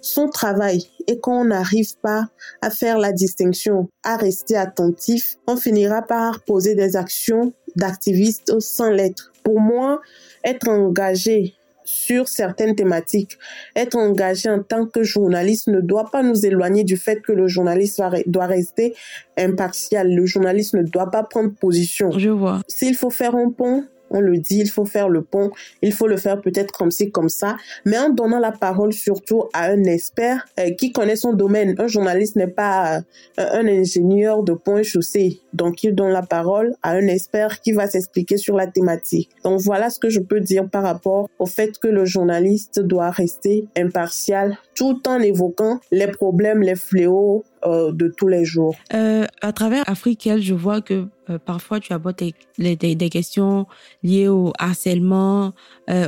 son 0.00 0.28
travail 0.28 0.84
et 1.06 1.18
qu'on 1.20 1.44
n'arrive 1.44 1.96
pas 2.02 2.28
à 2.62 2.70
faire 2.70 2.98
la 2.98 3.12
distinction, 3.12 3.88
à 4.04 4.16
rester 4.16 4.56
attentif, 4.56 5.36
on 5.46 5.56
finira 5.56 6.02
par 6.02 6.42
poser 6.44 6.74
des 6.74 6.96
actions 6.96 7.52
d'activistes 7.76 8.60
sans 8.60 8.90
l'être. 8.90 9.32
Pour 9.42 9.60
moi, 9.60 10.00
être 10.44 10.68
engagé 10.68 11.54
sur 11.84 12.28
certaines 12.28 12.74
thématiques, 12.74 13.38
être 13.74 13.96
engagé 13.96 14.50
en 14.50 14.62
tant 14.62 14.84
que 14.84 15.02
journaliste 15.02 15.68
ne 15.68 15.80
doit 15.80 16.10
pas 16.10 16.22
nous 16.22 16.44
éloigner 16.44 16.84
du 16.84 16.98
fait 16.98 17.22
que 17.22 17.32
le 17.32 17.48
journaliste 17.48 18.02
doit 18.26 18.46
rester 18.46 18.94
impartial. 19.38 20.14
Le 20.14 20.26
journaliste 20.26 20.74
ne 20.74 20.82
doit 20.82 21.10
pas 21.10 21.22
prendre 21.22 21.54
position. 21.54 22.10
Je 22.18 22.28
vois. 22.28 22.60
S'il 22.68 22.94
faut 22.94 23.08
faire 23.08 23.34
un 23.34 23.50
pont, 23.50 23.84
on 24.10 24.20
le 24.20 24.38
dit, 24.38 24.58
il 24.58 24.70
faut 24.70 24.84
faire 24.84 25.08
le 25.08 25.22
pont, 25.22 25.50
il 25.82 25.92
faut 25.92 26.06
le 26.06 26.16
faire 26.16 26.40
peut-être 26.40 26.72
comme 26.72 26.90
ci, 26.90 27.10
comme 27.10 27.28
ça, 27.28 27.56
mais 27.84 27.98
en 27.98 28.10
donnant 28.10 28.38
la 28.38 28.52
parole 28.52 28.92
surtout 28.92 29.44
à 29.52 29.66
un 29.70 29.84
expert 29.84 30.46
euh, 30.58 30.70
qui 30.70 30.92
connaît 30.92 31.16
son 31.16 31.32
domaine. 31.32 31.74
Un 31.78 31.86
journaliste 31.86 32.36
n'est 32.36 32.46
pas 32.46 32.98
euh, 32.98 33.00
un 33.36 33.66
ingénieur 33.66 34.42
de 34.42 34.52
pont 34.52 34.78
et 34.78 34.84
chaussée, 34.84 35.40
donc 35.52 35.82
il 35.82 35.94
donne 35.94 36.12
la 36.12 36.22
parole 36.22 36.74
à 36.82 36.92
un 36.92 37.06
expert 37.06 37.60
qui 37.60 37.72
va 37.72 37.86
s'expliquer 37.86 38.36
sur 38.36 38.56
la 38.56 38.66
thématique. 38.66 39.30
Donc 39.44 39.60
voilà 39.60 39.90
ce 39.90 39.98
que 39.98 40.08
je 40.08 40.20
peux 40.20 40.40
dire 40.40 40.68
par 40.68 40.82
rapport 40.82 41.28
au 41.38 41.46
fait 41.46 41.78
que 41.78 41.88
le 41.88 42.04
journaliste 42.04 42.80
doit 42.80 43.10
rester 43.10 43.66
impartial 43.76 44.58
tout 44.78 45.02
en 45.08 45.18
évoquant 45.18 45.80
les 45.90 46.06
problèmes, 46.06 46.62
les 46.62 46.76
fléaux 46.76 47.44
euh, 47.66 47.90
de 47.90 48.06
tous 48.16 48.28
les 48.28 48.44
jours. 48.44 48.76
Euh, 48.94 49.26
à 49.42 49.52
travers 49.52 49.82
Afrique, 49.90 50.30
je 50.38 50.54
vois 50.54 50.80
que 50.80 51.06
euh, 51.28 51.38
parfois 51.44 51.80
tu 51.80 51.92
abordes 51.92 52.22
des, 52.58 53.10
questions 53.10 53.66
liées 54.04 54.28
au 54.28 54.52
harcèlement, 54.56 55.52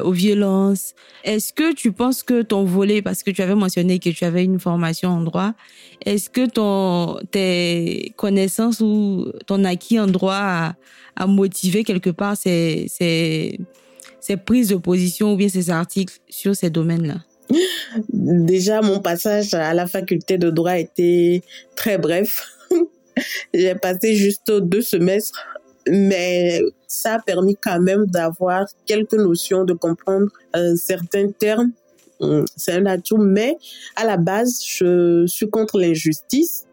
aux 0.05 0.13
violences. 0.13 0.95
Est-ce 1.25 1.53
que 1.53 1.75
tu 1.75 1.91
penses 1.91 2.23
que 2.23 2.43
ton 2.43 2.63
volet, 2.65 3.03
parce 3.03 3.25
que 3.25 3.33
tu 3.33 3.43
avais 3.43 3.57
mentionné 3.57 3.99
que 3.99 4.11
tu 4.11 4.25
avais 4.25 4.45
une 4.45 4.61
formation 4.61 5.09
en 5.11 5.23
droit, 5.23 5.53
est-ce 6.07 6.31
que 6.31 6.47
ton, 6.47 7.19
tes 7.33 8.13
connaissances 8.17 8.81
ou 8.81 9.33
ton 9.47 9.65
acquis 9.65 9.99
en 9.99 10.07
droit 10.07 10.75
a, 11.17 11.27
motivé 11.27 11.83
quelque 11.83 12.11
part 12.11 12.37
ces, 12.37 12.87
ces 12.89 14.37
prises 14.37 14.69
de 14.69 14.77
position 14.77 15.33
ou 15.33 15.37
bien 15.37 15.49
ces 15.49 15.71
articles 15.71 16.19
sur 16.29 16.55
ces 16.55 16.71
domaines-là? 16.71 17.17
Déjà, 18.09 18.81
mon 18.81 19.01
passage 19.01 19.55
à 19.55 19.75
la 19.75 19.87
faculté 19.87 20.39
de 20.39 20.51
droit 20.51 20.79
était 20.79 21.43
très 21.77 21.99
bref. 21.99 22.47
J'ai 23.55 23.75
passé 23.75 24.15
juste 24.15 24.51
deux 24.51 24.83
semestres, 24.83 25.39
mais 25.89 26.61
ça 26.87 27.15
a 27.15 27.19
permis 27.19 27.57
quand 27.57 27.81
même 27.81 28.07
d'avoir 28.07 28.67
quelques 28.87 29.15
notions, 29.15 29.65
de 29.65 29.73
comprendre 29.73 30.29
un 30.55 30.77
certain 30.77 31.31
terme. 31.31 31.73
Hum, 32.21 32.45
c'est 32.57 32.73
un 32.73 32.87
atout, 32.87 33.17
mais 33.17 33.57
à 33.97 34.05
la 34.05 34.17
base, 34.17 34.63
je 34.65 35.25
suis 35.27 35.49
contre 35.49 35.79
l'injustice. 35.79 36.67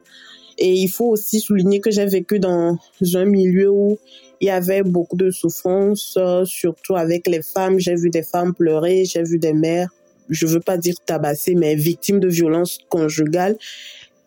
Et 0.59 0.73
il 0.73 0.87
faut 0.87 1.05
aussi 1.05 1.39
souligner 1.39 1.79
que 1.79 1.91
j'ai 1.91 2.07
vécu 2.07 2.39
dans 2.39 2.77
un 3.13 3.25
milieu 3.25 3.69
où 3.69 3.99
il 4.41 4.47
y 4.47 4.49
avait 4.49 4.81
beaucoup 4.81 5.15
de 5.15 5.29
souffrance, 5.29 6.17
surtout 6.45 6.95
avec 6.95 7.27
les 7.27 7.43
femmes. 7.43 7.79
J'ai 7.79 7.95
vu 7.95 8.09
des 8.09 8.23
femmes 8.23 8.55
pleurer, 8.55 9.05
j'ai 9.05 9.23
vu 9.23 9.37
des 9.37 9.53
mères 9.53 9.89
je 10.29 10.47
veux 10.47 10.59
pas 10.59 10.77
dire 10.77 10.95
tabassées, 11.05 11.55
mais 11.55 11.75
victimes 11.75 12.19
de 12.19 12.27
violences 12.27 12.79
conjugales. 12.89 13.57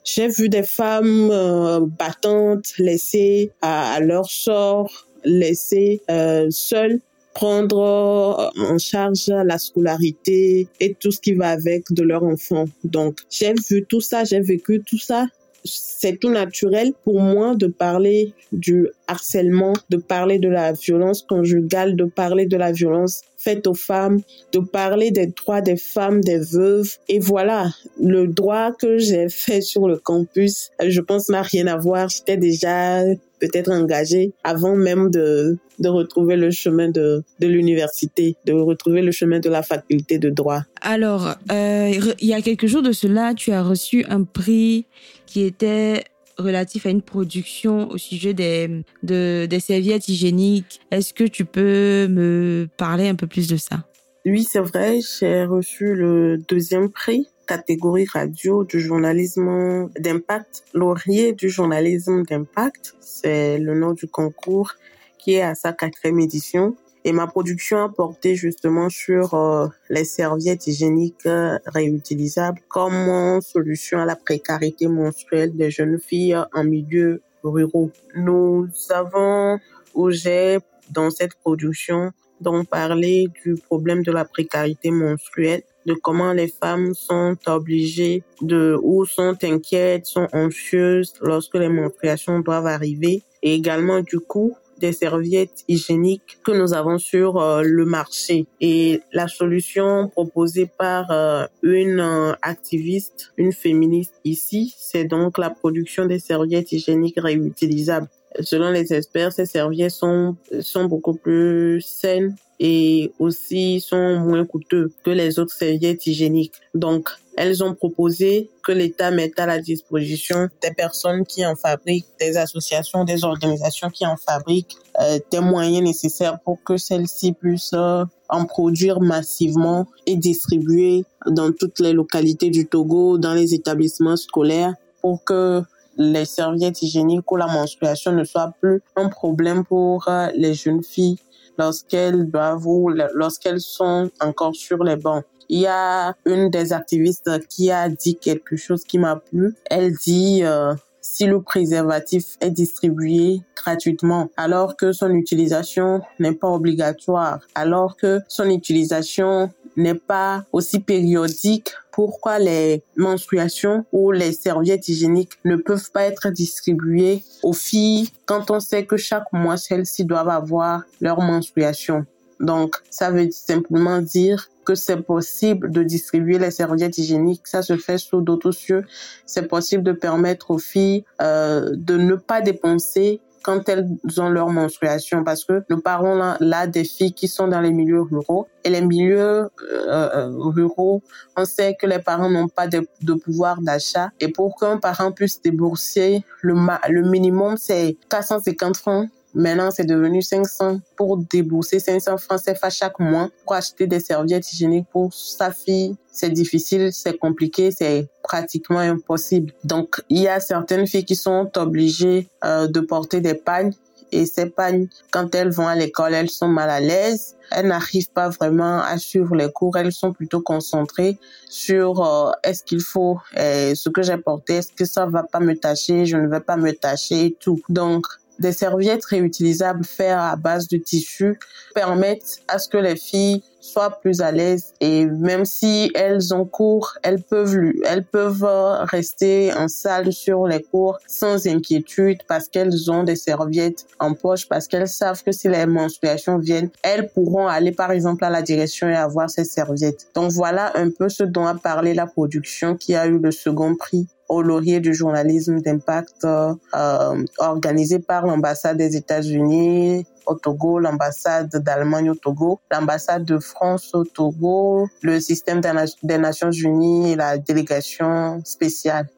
J'ai 0.05 0.29
vu 0.29 0.49
des 0.49 0.63
femmes 0.63 1.31
euh, 1.31 1.81
battantes 1.81 2.73
laissées 2.79 3.51
à, 3.61 4.01
leur 4.01 4.31
sort, 4.31 5.07
laissées 5.25 6.01
euh, 6.11 6.49
seules 6.51 7.01
prendre 7.35 7.79
euh, 7.79 8.63
en 8.73 8.79
charge 8.79 9.29
la 9.29 9.59
scolarité 9.59 10.67
et 10.81 10.95
tout 10.95 11.11
ce 11.11 11.21
qui 11.21 11.35
va 11.35 11.51
avec 11.51 11.85
de 11.91 12.03
leur 12.03 12.25
enfant. 12.25 12.67
Donc, 12.85 13.21
j'ai 13.31 13.55
vu 13.69 13.85
tout 13.85 14.01
ça, 14.01 14.25
j'ai 14.25 14.41
vécu 14.41 14.83
tout 14.85 14.99
ça. 14.99 15.27
C'est 15.65 16.19
tout 16.19 16.31
naturel 16.31 16.93
pour 17.05 17.21
moi 17.21 17.55
de 17.55 17.67
parler 17.67 18.33
du 18.51 18.89
harcèlement, 19.07 19.75
de 19.91 19.99
parler 19.99 20.39
de 20.39 20.49
la 20.49 20.73
violence 20.73 21.23
conjugale, 21.23 21.97
de 21.97 22.05
parler 22.05 22.47
de 22.47 22.57
la 22.57 22.73
violence 22.73 23.23
faite 23.41 23.67
aux 23.67 23.75
femmes, 23.75 24.21
de 24.53 24.59
parler 24.59 25.11
des 25.11 25.27
droits 25.27 25.63
des 25.63 25.77
femmes, 25.77 26.21
des 26.21 26.39
veuves. 26.39 26.91
Et 27.09 27.19
voilà, 27.19 27.71
le 28.01 28.27
droit 28.27 28.73
que 28.73 28.99
j'ai 28.99 29.29
fait 29.29 29.63
sur 29.63 29.89
le 29.89 29.97
campus, 29.97 30.71
je 30.87 31.01
pense 31.01 31.29
n'a 31.29 31.43
rien 31.43 31.67
à 31.67 31.77
voir. 31.77 32.09
J'étais 32.09 32.37
déjà 32.37 33.03
peut-être 33.41 33.71
engagée 33.71 34.33
avant 34.45 34.77
même 34.77 35.11
de, 35.11 35.57
de 35.79 35.89
retrouver 35.89 36.37
le 36.37 36.51
chemin 36.51 36.91
de, 36.91 37.25
de 37.39 37.47
l'université, 37.47 38.37
de 38.45 38.53
retrouver 38.53 39.01
le 39.01 39.11
chemin 39.11 39.41
de 39.41 39.49
la 39.49 39.63
faculté 39.63 40.19
de 40.19 40.29
droit. 40.29 40.63
Alors, 40.83 41.35
euh, 41.51 41.93
il 42.21 42.29
y 42.29 42.35
a 42.35 42.43
quelques 42.43 42.67
jours 42.67 42.83
de 42.83 42.93
cela, 42.93 43.33
tu 43.35 43.53
as 43.53 43.63
reçu 43.63 44.05
un 44.09 44.25
prix 44.25 44.85
qui 45.25 45.43
était 45.43 46.05
relatif 46.41 46.87
à 46.87 46.91
une 46.91 47.03
production 47.03 47.91
au 47.91 47.99
sujet 47.99 48.35
des, 48.35 48.85
de, 49.03 49.47
des 49.47 49.61
serviettes 49.61 50.09
hygiéniques. 50.09 50.81
Est-ce 50.91 51.15
que 51.15 51.25
tu 51.25 51.45
peux 51.45 52.09
me 52.09 52.69
parler 52.77 53.09
un 53.09 53.15
peu 53.15 53.27
plus 53.27 53.49
de 53.49 53.57
ça? 53.57 53.85
Oui, 54.27 54.45
c'est 54.45 54.61
vrai, 54.61 55.01
j'ai 55.01 55.45
reçu 55.45 55.95
le 55.95 56.39
deuxième 56.49 56.91
prix 56.91 57.27
catégorie 57.51 58.07
radio 58.07 58.63
du 58.63 58.79
journalisme 58.79 59.89
d'impact, 59.99 60.63
laurier 60.73 61.33
du 61.33 61.49
journalisme 61.49 62.23
d'impact, 62.23 62.95
c'est 63.01 63.59
le 63.59 63.75
nom 63.75 63.93
du 63.93 64.07
concours 64.07 64.75
qui 65.19 65.35
est 65.35 65.43
à 65.43 65.57
sa 65.57 65.73
quatrième 65.73 66.21
édition. 66.21 66.77
Et 67.05 67.13
ma 67.13 67.27
production 67.27 67.83
a 67.83 67.89
porté 67.89 68.35
justement 68.35 68.91
sur 68.91 69.33
euh, 69.35 69.69
les 69.89 70.05
serviettes 70.05 70.67
hygiéniques 70.67 71.25
euh, 71.27 71.59
réutilisables 71.67 72.61
comme 72.69 73.41
solution 73.41 74.01
à 74.01 74.05
la 74.05 74.17
précarité 74.17 74.87
menstruelle 74.87 75.57
des 75.57 75.71
jeunes 75.71 75.99
filles 75.99 76.37
en 76.53 76.65
milieu 76.65 77.23
ruraux. 77.43 77.91
Nous 78.15 78.69
avons, 78.91 79.59
ou 79.95 80.11
j'ai 80.11 80.59
dans 80.91 81.11
cette 81.11 81.35
production, 81.37 82.13
donc 82.41 82.69
parlé 82.69 83.29
du 83.45 83.55
problème 83.55 84.03
de 84.03 84.13
la 84.13 84.25
précarité 84.25 84.91
menstruelle, 84.91 85.63
de 85.87 85.95
comment 85.95 86.33
les 86.33 86.49
femmes 86.49 86.95
sont 86.95 87.37
obligées 87.47 88.23
de 88.43 88.79
ou 88.83 89.07
sont 89.07 89.37
inquiètes, 89.43 90.07
sont 90.07 90.29
anxieuses 90.33 91.15
lorsque 91.23 91.55
les 91.55 91.69
menstruations 91.69 92.41
doivent 92.41 92.67
arriver 92.67 93.23
et 93.43 93.55
également 93.55 94.01
du 94.01 94.21
coup 94.21 94.55
des 94.81 94.93
serviettes 94.93 95.65
hygiéniques 95.69 96.39
que 96.45 96.53
nous 96.53 96.73
avons 96.75 96.99
sur 96.99 97.39
euh, 97.39 97.63
le 97.63 97.85
marché. 97.85 98.47
Et 98.61 99.01
la 99.13 99.29
solution 99.29 100.09
proposée 100.09 100.69
par 100.79 101.11
euh, 101.11 101.47
une 101.63 102.01
euh, 102.01 102.33
activiste, 102.43 103.33
une 103.37 103.53
féministe 103.53 104.15
ici, 104.25 104.75
c'est 104.79 105.05
donc 105.05 105.39
la 105.39 105.51
production 105.51 106.07
des 106.07 106.19
serviettes 106.19 106.73
hygiéniques 106.73 107.21
réutilisables. 107.21 108.09
Selon 108.41 108.71
les 108.71 108.93
experts, 108.93 109.33
ces 109.33 109.47
serviettes 109.47 109.91
sont, 109.91 110.37
sont 110.61 110.85
beaucoup 110.85 111.15
plus 111.15 111.81
saines 111.81 112.37
et 112.61 113.11
aussi 113.19 113.81
sont 113.81 114.21
moins 114.21 114.45
coûteux 114.45 114.93
que 115.03 115.11
les 115.11 115.39
autres 115.39 115.55
serviettes 115.55 116.07
hygiéniques. 116.07 116.55
Donc, 116.75 117.11
elles 117.41 117.65
ont 117.65 117.75
proposé 117.75 118.51
que 118.63 118.71
l'État 118.71 119.11
mette 119.11 119.41
à 119.41 119.47
la 119.47 119.59
disposition 119.61 120.51
des 120.61 120.73
personnes 120.75 121.25
qui 121.25 121.47
en 121.47 121.57
fabriquent, 121.57 122.05
des 122.21 122.37
associations, 122.37 123.05
des 123.05 123.25
organisations 123.25 123.89
qui 123.89 124.05
en 124.05 124.19
fabriquent, 124.19 124.77
euh, 125.01 125.19
des 125.31 125.41
moyens 125.41 125.83
nécessaires 125.83 126.39
pour 126.41 126.63
que 126.63 126.77
celles-ci 126.77 127.33
puissent 127.33 127.73
euh, 127.73 128.05
en 128.29 128.45
produire 128.45 129.01
massivement 129.01 129.87
et 130.05 130.17
distribuer 130.17 131.07
dans 131.25 131.51
toutes 131.51 131.81
les 131.81 131.95
localités 131.95 132.51
du 132.51 132.67
Togo, 132.67 133.17
dans 133.17 133.33
les 133.33 133.55
établissements 133.55 134.19
scolaires, 134.19 134.75
pour 135.01 135.25
que 135.25 135.63
les 135.97 136.27
serviettes 136.27 136.83
hygiéniques 136.83 137.33
ou 137.33 137.37
la 137.37 137.47
menstruation 137.47 138.13
ne 138.13 138.25
soient 138.25 138.53
plus 138.61 138.83
un 138.97 139.09
problème 139.09 139.65
pour 139.65 140.07
euh, 140.09 140.29
les 140.35 140.53
jeunes 140.53 140.85
filles 140.85 141.17
lorsqu'elles 141.57 142.31
doivent 142.31 142.67
ou 142.67 142.91
lorsqu'elles 143.15 143.63
sont 143.63 144.11
encore 144.21 144.55
sur 144.55 144.85
les 144.85 144.97
bancs. 144.97 145.25
Il 145.53 145.59
y 145.59 145.67
a 145.67 146.15
une 146.27 146.49
des 146.49 146.73
activistes 146.73 147.45
qui 147.49 147.73
a 147.73 147.89
dit 147.89 148.15
quelque 148.15 148.57
chose 148.57 148.85
qui 148.85 148.99
m'a 148.99 149.17
plu. 149.17 149.57
Elle 149.69 149.95
dit 149.97 150.45
euh, 150.45 150.75
si 151.01 151.27
le 151.27 151.43
préservatif 151.43 152.37
est 152.41 152.53
distribué 152.53 153.41
gratuitement 153.57 154.31
alors 154.37 154.77
que 154.77 154.93
son 154.93 155.11
utilisation 155.11 156.03
n'est 156.21 156.35
pas 156.35 156.47
obligatoire, 156.49 157.41
alors 157.57 157.97
que 157.97 158.21
son 158.29 158.49
utilisation 158.49 159.51
n'est 159.77 159.95
pas 159.97 160.45
aussi 160.53 160.79
périodique, 160.79 161.73
pourquoi 161.91 162.39
les 162.39 162.85
menstruations 162.97 163.85
ou 163.91 164.13
les 164.13 164.33
serviettes 164.33 164.87
hygiéniques 164.87 165.33
ne 165.45 165.57
peuvent 165.57 165.91
pas 165.91 166.05
être 166.05 166.31
distribuées 166.31 167.25
aux 167.43 167.55
filles 167.55 168.09
quand 168.25 168.53
on 168.53 168.61
sait 168.61 168.87
que 168.87 168.97
chaque 168.97 169.33
mois 169.33 169.57
celles-ci 169.57 170.05
doivent 170.05 170.29
avoir 170.29 170.85
leur 171.01 171.21
menstruation? 171.21 172.07
Donc, 172.41 172.77
ça 172.89 173.11
veut 173.11 173.31
simplement 173.31 174.01
dire 174.01 174.49
que 174.65 174.75
c'est 174.75 175.03
possible 175.03 175.71
de 175.71 175.83
distribuer 175.83 176.39
les 176.39 176.51
serviettes 176.51 176.97
hygiéniques. 176.99 177.47
Ça 177.47 177.63
se 177.63 177.77
fait 177.77 177.99
sous 177.99 178.23
d'autres 178.23 178.51
cieux. 178.51 178.85
C'est 179.27 179.47
possible 179.47 179.83
de 179.83 179.93
permettre 179.93 180.51
aux 180.51 180.59
filles 180.59 181.05
euh, 181.21 181.71
de 181.75 181.97
ne 181.97 182.15
pas 182.15 182.41
dépenser 182.41 183.21
quand 183.43 183.69
elles 183.69 183.89
ont 184.19 184.29
leur 184.29 184.49
menstruation 184.51 185.25
parce 185.25 185.45
que 185.45 185.65
nous 185.71 185.81
parlons 185.81 186.35
là, 186.41 186.67
des 186.67 186.85
filles 186.85 187.13
qui 187.13 187.29
sont 187.29 187.49
dans 187.49 187.61
les 187.61 187.73
milieux 187.73 188.03
ruraux 188.03 188.47
et 188.65 188.71
les 188.71 188.83
milieux 188.83 189.19
euh, 189.19 189.49
euh, 189.89 190.29
ruraux 190.37 191.03
on 191.37 191.47
sait 191.47 191.75
que 191.81 191.87
les 191.87 192.01
parents 192.01 192.29
n'ont 192.29 192.49
pas 192.49 192.67
de, 192.67 192.87
pouvoir 193.15 193.63
d'achat 193.63 194.11
et 194.21 194.29
pour 194.29 194.57
qu'un 194.57 194.77
parent 194.77 195.13
puisse 195.13 195.41
débourser 195.41 196.23
le, 196.43 196.55
le 196.91 197.03
minimum 197.09 197.57
c'est 197.57 197.97
450 198.11 198.77
francs 198.77 199.09
Maintenant, 199.35 199.71
c'est 199.71 199.85
devenu 199.85 200.23
500 200.23 200.81
pour 200.97 201.19
débourser 201.19 201.79
500 201.79 202.19
francs 202.19 202.41
CFA 202.45 202.71
chaque 202.71 202.99
mois 202.99 203.31
pour 203.45 203.55
acheter 203.55 203.87
des 203.87 204.01
serviettes 204.01 204.53
hygiéniques 204.53 204.89
pour 204.91 205.13
sa 205.13 205.53
fille. 205.53 205.97
C'est 206.13 206.31
difficile, 206.31 206.93
c'est 206.93 207.17
compliqué, 207.17 207.71
c'est 207.71 208.09
pratiquement 208.23 208.81
impossible. 208.81 209.53
Donc, 209.65 210.03
il 210.09 210.21
y 210.21 210.29
a 210.29 210.41
certaines 210.41 210.87
filles 210.87 211.05
qui 211.05 211.17
sont 211.17 211.51
obligées 211.57 212.29
euh, 212.45 212.67
de 212.67 212.81
porter 212.81 213.21
des 213.21 213.35
pagnes 213.35 213.73
et 214.13 214.27
ces 214.27 214.47
pagnes, 214.47 214.89
quand 215.11 215.35
elles 215.35 215.51
vont 215.51 215.69
à 215.69 215.75
l'école, 215.75 216.15
elles 216.15 216.31
sont 216.31 216.49
mal 216.49 216.71
à 216.71 216.81
l'aise. 216.81 217.37
Elles 217.51 217.67
n'arrivent 217.67 218.11
pas 218.11 218.29
vraiment 218.29 218.81
à 218.81 218.99
suivre 218.99 219.35
les 219.35 219.51
cours. 219.51 219.77
Elles 219.77 219.93
sont 219.93 220.13
plutôt 220.13 220.41
concentrées 220.41 221.19
sur 221.49 222.05
euh, 222.05 222.33
est-ce 222.43 222.63
qu'il 222.63 222.81
faut 222.81 223.19
euh, 223.37 223.75
ce 223.75 223.89
que 223.89 224.03
j'ai 224.03 224.17
porté, 224.17 224.55
est-ce 224.57 224.73
que 224.73 224.85
ça 224.85 225.07
va 225.07 225.23
pas 225.25 225.41
me 225.41 225.55
tâcher, 225.55 226.07
je 226.07 226.17
ne 226.17 226.29
vais 226.29 226.41
pas 226.41 226.57
me 226.57 226.73
tâcher 226.73 227.27
et 227.27 227.37
tout. 227.39 227.61
Donc, 227.69 228.07
des 228.41 228.53
serviettes 228.53 229.05
réutilisables 229.05 229.85
faites 229.85 230.11
à 230.11 230.35
base 230.37 230.67
de 230.67 230.79
tissu 230.79 231.39
permettent 231.75 232.41
à 232.49 232.59
ce 232.59 232.69
que 232.69 232.79
les 232.79 232.97
filles 232.97 233.43
soient 233.61 234.01
plus 234.01 234.21
à 234.21 234.33
l'aise 234.33 234.73
et 234.81 235.05
même 235.05 235.45
si 235.45 235.91
elles 235.95 236.35
ont 236.35 236.47
cours, 236.47 236.95
elles 237.03 237.23
peuvent 237.23 237.73
elles 237.85 238.05
peuvent 238.05 238.47
rester 238.91 239.53
en 239.53 239.69
salle 239.69 240.13
sur 240.13 240.47
les 240.47 240.63
cours 240.63 240.99
sans 241.07 241.47
inquiétude 241.47 242.19
parce 242.27 242.49
qu'elles 242.49 242.91
ont 242.91 243.05
des 243.05 243.17
serviettes 243.17 243.87
en 243.99 244.15
poche 244.15 244.49
parce 244.49 244.67
qu'elles 244.67 244.89
savent 244.89 245.23
que 245.23 245.33
si 245.33 245.49
les 245.49 245.67
menstruations 245.67 246.39
viennent, 246.39 246.71
elles 246.83 247.11
pourront 247.11 247.47
aller 247.47 247.73
par 247.73 247.93
exemple 247.93 248.25
à 248.25 248.31
la 248.31 248.43
direction 248.43 248.89
et 248.89 248.97
avoir 248.97 249.29
ces 249.29 249.45
serviettes. 249.45 250.09
Donc 250.15 250.33
voilà 250.33 250.73
un 250.77 250.91
peu 250.91 251.09
ce 251.09 251.23
dont 251.23 251.47
a 251.47 251.55
parlé 251.55 251.95
la 251.95 252.07
production 252.07 252.77
qui 252.77 252.95
a 252.95 253.07
eu 253.07 253.19
le 253.19 253.31
second 253.31 253.77
prix 253.77 254.09
au 254.31 254.43
laurier 254.43 254.79
du 254.79 254.95
journalisme 254.95 255.61
d'impact 255.61 256.25
euh, 256.25 257.25
organisé 257.39 257.99
par 257.99 258.25
l'ambassade 258.27 258.79
des 258.79 258.97
États-Unis 258.97 260.07
au 260.25 260.37
Togo, 260.37 260.79
l'ambassade 260.79 261.51
d'Allemagne 261.51 262.11
au 262.11 262.15
Togo, 262.15 262.61
l'ambassade 262.71 263.25
de 263.25 263.39
France 263.41 263.93
au 263.93 264.05
Togo, 264.05 264.89
le 265.03 265.19
système 265.19 265.61
des 265.61 266.19
Nations 266.19 266.53
Unies 266.53 267.13
et 267.13 267.17
la 267.17 267.39
délégation 267.39 268.41
spéciale. 268.45 269.09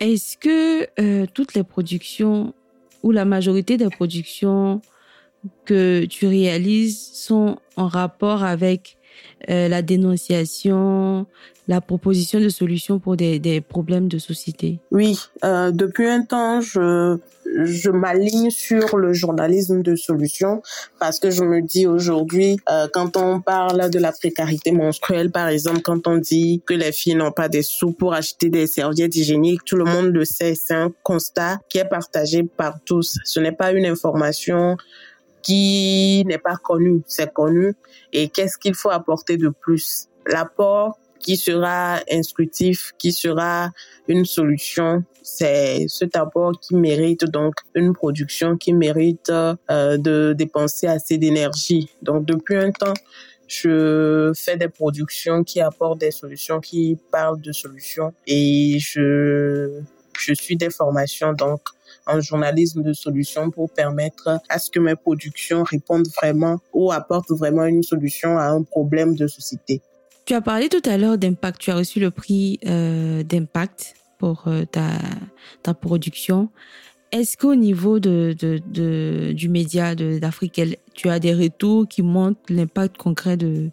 Est-ce 0.00 0.36
que 0.36 0.88
euh, 1.00 1.26
toutes 1.32 1.54
les 1.54 1.62
productions 1.62 2.52
ou 3.04 3.12
la 3.12 3.24
majorité 3.24 3.76
des 3.76 3.88
productions 3.88 4.80
que 5.64 6.06
tu 6.06 6.26
réalises 6.26 7.12
sont 7.12 7.58
en 7.76 7.86
rapport 7.86 8.42
avec 8.42 8.96
euh, 9.50 9.68
la 9.68 9.82
dénonciation 9.82 11.26
la 11.68 11.80
proposition 11.80 12.40
de 12.40 12.48
solutions 12.48 12.98
pour 12.98 13.16
des, 13.16 13.60
problèmes 13.60 14.08
de 14.08 14.18
société 14.18 14.78
Oui, 14.90 15.18
euh, 15.44 15.70
depuis 15.72 16.06
un 16.06 16.22
temps, 16.22 16.60
je, 16.60 17.18
m'aligne 17.90 18.50
sur 18.50 18.96
le 18.96 19.12
journalisme 19.12 19.82
de 19.82 19.96
solutions 19.96 20.62
parce 21.00 21.18
que 21.18 21.30
je 21.30 21.42
me 21.42 21.62
dis 21.62 21.86
aujourd'hui, 21.86 22.58
euh, 22.70 22.86
quand 22.92 23.16
on 23.16 23.40
parle 23.40 23.90
de 23.90 23.98
la 23.98 24.12
précarité 24.12 24.72
menstruelle, 24.72 25.30
par 25.30 25.48
exemple, 25.48 25.80
quand 25.80 26.06
on 26.06 26.18
dit 26.18 26.62
que 26.66 26.74
les 26.74 26.92
filles 26.92 27.14
n'ont 27.14 27.32
pas 27.32 27.48
des 27.48 27.62
sous 27.62 27.92
pour 27.92 28.14
acheter 28.14 28.50
des 28.50 28.66
serviettes 28.66 29.16
hygiéniques, 29.16 29.64
tout 29.64 29.76
le 29.76 29.84
monde 29.84 30.06
le 30.06 30.24
sait, 30.24 30.54
c'est 30.54 30.74
un 30.74 30.92
constat 31.02 31.58
qui 31.68 31.78
est 31.78 31.88
partagé 31.88 32.42
par 32.42 32.78
tous. 32.84 33.18
Ce 33.24 33.40
n'est 33.40 33.52
pas 33.52 33.72
une 33.72 33.86
information 33.86 34.76
qui 35.46 36.24
n'est 36.26 36.38
pas 36.38 36.56
connue, 36.56 37.02
c'est 37.06 37.32
connu. 37.32 37.74
Et 38.12 38.28
qu'est-ce 38.28 38.58
qu'il 38.58 38.74
faut 38.74 38.90
apporter 38.90 39.36
de 39.36 39.48
plus? 39.48 40.08
L'apport 40.26 40.98
qui 41.20 41.36
sera 41.36 42.00
instructif, 42.10 42.92
qui 42.98 43.12
sera 43.12 43.70
une 44.08 44.24
solution. 44.24 45.04
C'est 45.22 45.86
cet 45.88 46.16
apport 46.16 46.58
qui 46.60 46.74
mérite 46.74 47.24
donc 47.26 47.54
une 47.74 47.92
production 47.92 48.56
qui 48.56 48.72
mérite 48.72 49.30
euh, 49.30 49.96
de 49.98 50.34
dépenser 50.36 50.88
assez 50.88 51.16
d'énergie. 51.16 51.90
Donc 52.02 52.26
depuis 52.26 52.56
un 52.56 52.72
temps, 52.72 52.94
je 53.46 54.32
fais 54.36 54.56
des 54.56 54.68
productions 54.68 55.44
qui 55.44 55.60
apportent 55.60 56.00
des 56.00 56.10
solutions, 56.10 56.58
qui 56.58 56.98
parlent 57.12 57.40
de 57.40 57.52
solutions 57.52 58.12
et 58.26 58.78
je 58.80 59.80
je 60.18 60.32
suis 60.32 60.56
des 60.56 60.70
formations 60.70 61.34
donc 61.34 61.60
en 62.06 62.20
journalisme 62.20 62.82
de 62.82 62.92
solutions 62.92 63.50
pour 63.50 63.70
permettre 63.70 64.40
à 64.48 64.58
ce 64.58 64.70
que 64.70 64.78
mes 64.78 64.96
productions 64.96 65.62
répondent 65.64 66.08
vraiment 66.20 66.58
ou 66.72 66.92
apportent 66.92 67.30
vraiment 67.30 67.64
une 67.64 67.82
solution 67.82 68.38
à 68.38 68.46
un 68.46 68.62
problème 68.62 69.14
de 69.14 69.26
société. 69.26 69.82
Tu 70.24 70.34
as 70.34 70.40
parlé 70.40 70.68
tout 70.68 70.82
à 70.84 70.96
l'heure 70.98 71.18
d'impact. 71.18 71.60
Tu 71.60 71.70
as 71.70 71.76
reçu 71.76 72.00
le 72.00 72.10
prix 72.10 72.58
euh, 72.66 73.22
d'impact 73.22 73.94
pour 74.18 74.44
euh, 74.48 74.64
ta, 74.64 74.90
ta 75.62 75.74
production. 75.74 76.50
Est-ce 77.12 77.36
qu'au 77.36 77.54
niveau 77.54 78.00
de, 78.00 78.34
de, 78.38 79.32
du 79.32 79.48
média 79.48 79.94
d'Afrique, 79.94 80.60
tu 80.94 81.08
as 81.08 81.20
des 81.20 81.32
retours 81.32 81.86
qui 81.86 82.02
montrent 82.02 82.40
l'impact 82.48 82.96
concret 82.96 83.36
de, 83.36 83.70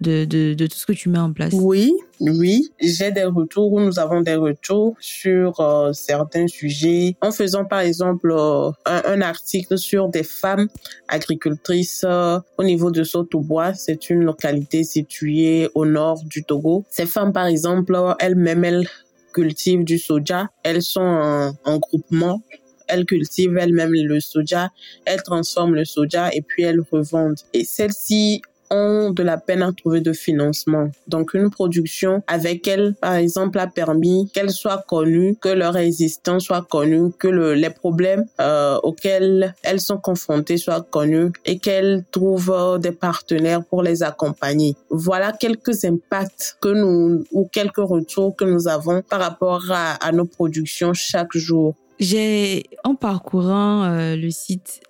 de, 0.00 0.24
de, 0.24 0.66
tout 0.66 0.76
ce 0.76 0.86
que 0.86 0.92
tu 0.92 1.08
mets 1.08 1.18
en 1.18 1.32
place 1.32 1.52
Oui, 1.54 1.94
oui. 2.20 2.70
J'ai 2.80 3.12
des 3.12 3.24
retours, 3.24 3.80
nous 3.80 3.98
avons 3.98 4.20
des 4.20 4.34
retours 4.34 4.94
sur 5.00 5.60
euh, 5.60 5.92
certains 5.92 6.46
sujets. 6.48 7.16
En 7.20 7.30
faisant 7.30 7.64
par 7.64 7.80
exemple 7.80 8.30
euh, 8.30 8.70
un, 8.84 9.20
article 9.20 9.78
sur 9.78 10.08
des 10.08 10.22
femmes 10.22 10.68
agricultrices 11.08 12.04
euh, 12.06 12.38
au 12.58 12.64
niveau 12.64 12.90
de 12.90 13.04
Sotobois, 13.04 13.74
c'est 13.74 14.10
une 14.10 14.22
localité 14.22 14.84
située 14.84 15.68
au 15.74 15.86
nord 15.86 16.22
du 16.24 16.44
Togo. 16.44 16.84
Ces 16.90 17.06
femmes 17.06 17.32
par 17.32 17.46
exemple, 17.46 17.98
elles-mêmes, 18.18 18.64
elles 18.64 18.88
cultivent 19.32 19.84
du 19.84 19.98
soja. 19.98 20.48
Elles 20.62 20.82
sont 20.82 21.54
en 21.64 21.78
groupement 21.78 22.42
elles 22.88 23.04
cultivent 23.04 23.56
elles-mêmes 23.56 23.92
le 23.92 24.20
soja, 24.20 24.70
elles 25.04 25.22
transforment 25.22 25.74
le 25.74 25.84
soja 25.84 26.30
et 26.32 26.40
puis 26.40 26.62
elles 26.62 26.80
revendent. 26.92 27.40
Et 27.52 27.64
celles-ci 27.64 28.42
ont 28.70 29.10
de 29.10 29.22
la 29.22 29.36
peine 29.38 29.62
à 29.62 29.72
trouver 29.72 30.00
de 30.00 30.12
financement. 30.12 30.90
Donc 31.08 31.34
une 31.34 31.50
production 31.50 32.22
avec 32.26 32.66
elle, 32.68 32.94
par 33.00 33.14
exemple, 33.14 33.58
a 33.58 33.66
permis 33.66 34.30
qu'elles 34.32 34.50
soient 34.50 34.84
connues, 34.86 35.36
que 35.40 35.48
leur 35.48 35.76
existence 35.76 36.44
soit 36.44 36.66
connue, 36.68 37.12
que 37.18 37.28
le, 37.28 37.54
les 37.54 37.70
problèmes 37.70 38.26
euh, 38.40 38.78
auxquels 38.82 39.54
elles 39.62 39.80
sont 39.80 39.98
confrontées 39.98 40.58
soient 40.58 40.82
connus 40.82 41.32
et 41.44 41.58
qu'elles 41.58 42.04
trouvent 42.10 42.54
euh, 42.54 42.78
des 42.78 42.92
partenaires 42.92 43.64
pour 43.64 43.82
les 43.82 44.02
accompagner. 44.02 44.76
Voilà 44.90 45.32
quelques 45.32 45.84
impacts 45.84 46.56
que 46.60 46.68
nous 46.68 47.24
ou 47.32 47.48
quelques 47.52 47.76
retours 47.76 48.34
que 48.36 48.44
nous 48.44 48.68
avons 48.68 49.02
par 49.02 49.20
rapport 49.20 49.64
à, 49.70 50.12
nos 50.12 50.24
productions 50.24 50.94
chaque 50.94 51.36
jour. 51.36 51.74
J'ai, 51.98 52.64
en 52.84 52.94
parcourant 52.94 53.84
euh, 53.84 54.16
le 54.16 54.30
site 54.30 54.80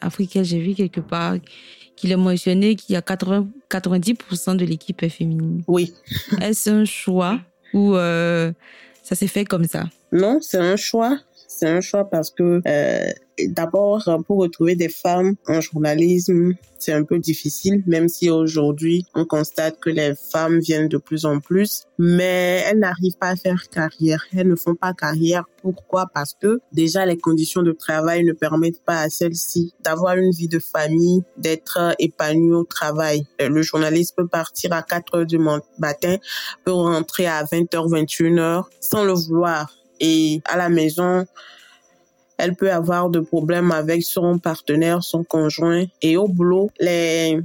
africain, 0.00 0.42
j'ai 0.42 0.58
vu 0.58 0.74
quelque 0.74 1.00
part 1.00 1.34
qu'il 1.98 2.12
est 2.12 2.16
mentionné 2.16 2.76
qu'il 2.76 2.94
y 2.94 2.96
a 2.96 3.02
80, 3.02 3.48
90% 3.70 4.56
de 4.56 4.64
l'équipe 4.64 5.02
est 5.02 5.08
féminine. 5.08 5.62
Oui. 5.66 5.94
Est-ce 6.40 6.70
un 6.70 6.84
choix 6.84 7.40
ou 7.74 7.96
euh, 7.96 8.52
ça 9.02 9.16
s'est 9.16 9.26
fait 9.26 9.44
comme 9.44 9.64
ça? 9.64 9.84
Non, 10.12 10.38
c'est 10.40 10.58
un 10.58 10.76
choix. 10.76 11.18
C'est 11.58 11.66
un 11.66 11.80
choix 11.80 12.04
parce 12.04 12.30
que 12.30 12.62
euh, 12.64 13.12
d'abord, 13.48 14.08
pour 14.28 14.38
retrouver 14.38 14.76
des 14.76 14.88
femmes 14.88 15.34
en 15.48 15.60
journalisme, 15.60 16.54
c'est 16.78 16.92
un 16.92 17.02
peu 17.02 17.18
difficile, 17.18 17.82
même 17.84 18.08
si 18.08 18.30
aujourd'hui, 18.30 19.04
on 19.16 19.24
constate 19.24 19.80
que 19.80 19.90
les 19.90 20.14
femmes 20.14 20.60
viennent 20.60 20.86
de 20.86 20.98
plus 20.98 21.24
en 21.24 21.40
plus, 21.40 21.82
mais 21.98 22.62
elles 22.64 22.78
n'arrivent 22.78 23.18
pas 23.18 23.30
à 23.30 23.34
faire 23.36 23.68
carrière. 23.70 24.24
Elles 24.36 24.46
ne 24.46 24.54
font 24.54 24.76
pas 24.76 24.94
carrière. 24.94 25.46
Pourquoi? 25.60 26.06
Parce 26.14 26.34
que 26.40 26.60
déjà, 26.70 27.04
les 27.04 27.18
conditions 27.18 27.64
de 27.64 27.72
travail 27.72 28.22
ne 28.22 28.34
permettent 28.34 28.84
pas 28.84 29.00
à 29.00 29.10
celles-ci 29.10 29.74
d'avoir 29.80 30.16
une 30.16 30.30
vie 30.30 30.46
de 30.46 30.60
famille, 30.60 31.24
d'être 31.38 31.96
épanouies 31.98 32.52
au 32.52 32.62
travail. 32.62 33.26
Le 33.40 33.62
journaliste 33.62 34.14
peut 34.16 34.28
partir 34.28 34.72
à 34.72 34.82
4 34.82 35.16
heures 35.16 35.26
du 35.26 35.40
matin, 35.78 36.18
peut 36.64 36.70
rentrer 36.70 37.26
à 37.26 37.42
20h, 37.42 37.88
21h 37.90 38.66
sans 38.80 39.02
le 39.02 39.14
vouloir. 39.14 39.77
Et 40.00 40.40
à 40.44 40.56
la 40.56 40.68
maison, 40.68 41.26
elle 42.36 42.54
peut 42.54 42.72
avoir 42.72 43.10
de 43.10 43.20
problèmes 43.20 43.72
avec 43.72 44.02
son 44.02 44.38
partenaire, 44.38 45.02
son 45.02 45.24
conjoint. 45.24 45.84
Et 46.02 46.16
au 46.16 46.28
boulot, 46.28 46.70
les 46.80 47.40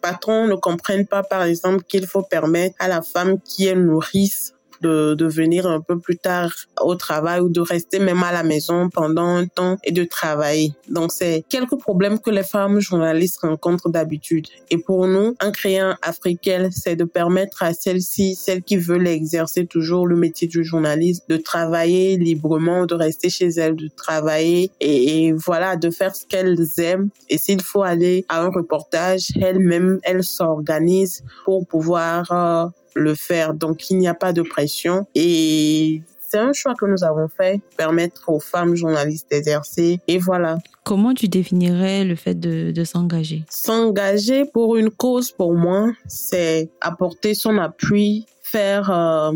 patrons 0.00 0.46
ne 0.46 0.54
comprennent 0.54 1.06
pas, 1.06 1.22
par 1.22 1.42
exemple, 1.42 1.84
qu'il 1.84 2.06
faut 2.06 2.22
permettre 2.22 2.76
à 2.78 2.88
la 2.88 3.02
femme 3.02 3.40
qui 3.40 3.66
est 3.66 3.74
nourrice 3.74 4.54
de, 4.80 5.14
de 5.14 5.26
venir 5.26 5.66
un 5.66 5.80
peu 5.80 5.98
plus 5.98 6.16
tard 6.16 6.50
au 6.80 6.94
travail 6.94 7.40
ou 7.40 7.48
de 7.48 7.60
rester 7.60 7.98
même 7.98 8.22
à 8.22 8.32
la 8.32 8.42
maison 8.42 8.88
pendant 8.88 9.26
un 9.26 9.46
temps 9.46 9.76
et 9.84 9.92
de 9.92 10.04
travailler. 10.04 10.72
Donc 10.88 11.12
c'est 11.12 11.44
quelques 11.48 11.78
problèmes 11.78 12.18
que 12.18 12.30
les 12.30 12.42
femmes 12.42 12.80
journalistes 12.80 13.40
rencontrent 13.42 13.90
d'habitude. 13.90 14.46
Et 14.70 14.78
pour 14.78 15.06
nous, 15.06 15.34
en 15.42 15.50
créant 15.52 15.94
Africaine, 16.02 16.70
c'est 16.70 16.96
de 16.96 17.04
permettre 17.04 17.62
à 17.62 17.72
celles-ci, 17.72 18.34
celles 18.34 18.62
qui 18.62 18.76
veulent 18.76 19.08
exercer 19.08 19.66
toujours 19.66 20.06
le 20.06 20.16
métier 20.16 20.48
du 20.48 20.64
journaliste, 20.64 21.28
de 21.28 21.36
travailler 21.36 22.16
librement, 22.16 22.86
de 22.86 22.94
rester 22.94 23.30
chez 23.30 23.48
elles, 23.48 23.76
de 23.76 23.88
travailler 23.88 24.70
et, 24.80 25.32
voilà, 25.32 25.76
de 25.76 25.90
faire 25.90 26.14
ce 26.14 26.26
qu'elles 26.26 26.58
aiment. 26.78 27.08
Et 27.28 27.38
s'il 27.38 27.62
faut 27.62 27.82
aller 27.82 28.24
à 28.28 28.42
un 28.42 28.50
reportage, 28.50 29.28
elles-mêmes, 29.40 29.98
elles 30.02 30.24
s'organisent 30.24 31.24
pour 31.44 31.66
pouvoir 31.66 32.30
euh, 32.32 32.66
le 32.94 33.14
faire. 33.14 33.54
Donc, 33.54 33.90
il 33.90 33.98
n'y 33.98 34.08
a 34.08 34.14
pas 34.14 34.32
de 34.32 34.42
pression 34.42 35.06
et 35.14 36.02
c'est 36.28 36.38
un 36.38 36.52
choix 36.52 36.74
que 36.74 36.84
nous 36.84 37.04
avons 37.04 37.28
fait, 37.28 37.60
permettre 37.76 38.28
aux 38.28 38.40
femmes 38.40 38.74
journalistes 38.74 39.30
d'exercer. 39.30 40.00
Et 40.08 40.18
voilà. 40.18 40.58
Comment 40.84 41.14
tu 41.14 41.26
définirais 41.26 42.04
le 42.04 42.16
fait 42.16 42.34
de, 42.34 42.70
de 42.70 42.84
s'engager? 42.84 43.44
S'engager 43.48 44.44
pour 44.44 44.76
une 44.76 44.90
cause, 44.90 45.30
pour 45.30 45.54
moi, 45.54 45.90
c'est 46.06 46.68
apporter 46.82 47.32
son 47.32 47.56
appui, 47.56 48.26
faire 48.42 48.90
euh, 48.90 49.32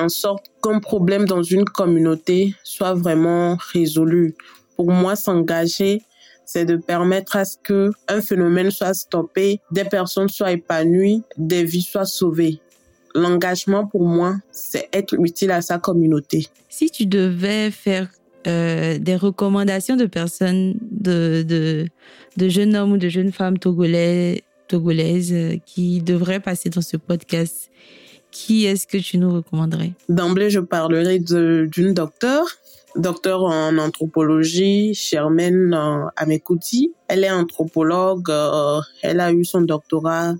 en 0.00 0.08
sorte 0.08 0.46
qu'un 0.62 0.78
problème 0.78 1.26
dans 1.26 1.42
une 1.42 1.66
communauté 1.66 2.54
soit 2.62 2.94
vraiment 2.94 3.58
résolu. 3.72 4.34
Pour 4.76 4.90
moi, 4.90 5.16
s'engager, 5.16 6.00
c'est 6.46 6.64
de 6.64 6.76
permettre 6.76 7.36
à 7.36 7.44
ce 7.44 7.58
que 7.62 7.90
un 8.08 8.22
phénomène 8.22 8.70
soit 8.70 8.94
stoppé, 8.94 9.60
des 9.70 9.84
personnes 9.84 10.28
soient 10.28 10.52
épanouies, 10.52 11.22
des 11.36 11.64
vies 11.64 11.82
soient 11.82 12.06
sauvées 12.06 12.60
l'engagement 13.14 13.86
pour 13.86 14.06
moi, 14.06 14.36
c'est 14.50 14.88
être 14.92 15.14
utile 15.14 15.50
à 15.50 15.62
sa 15.62 15.78
communauté. 15.78 16.46
Si 16.68 16.90
tu 16.90 17.06
devais 17.06 17.70
faire 17.70 18.08
euh, 18.46 18.98
des 18.98 19.16
recommandations 19.16 19.96
de 19.96 20.06
personnes, 20.06 20.74
de, 20.90 21.44
de, 21.46 21.86
de, 22.36 22.48
jeunes 22.48 22.74
hommes 22.76 22.92
ou 22.92 22.96
de 22.96 23.08
jeunes 23.08 23.32
femmes 23.32 23.58
togolais, 23.58 24.42
togolaises 24.68 25.32
euh, 25.32 25.56
qui 25.64 26.00
devraient 26.00 26.40
passer 26.40 26.70
dans 26.70 26.80
ce 26.80 26.96
podcast, 26.96 27.70
qui 28.30 28.64
est-ce 28.64 28.86
que 28.86 28.98
tu 28.98 29.18
nous 29.18 29.32
recommanderais? 29.32 29.92
D'emblée, 30.08 30.50
je 30.50 30.60
parlerai 30.60 31.18
d'une 31.18 31.94
docteure, 31.94 32.46
docteur 32.96 33.42
en 33.44 33.76
anthropologie, 33.78 34.94
Germaine 34.94 35.74
euh, 35.74 36.06
Amekouti. 36.16 36.92
Elle 37.08 37.24
est 37.24 37.30
anthropologue, 37.30 38.30
euh, 38.30 38.80
elle 39.02 39.20
a 39.20 39.32
eu 39.32 39.44
son 39.44 39.60
doctorat 39.60 40.34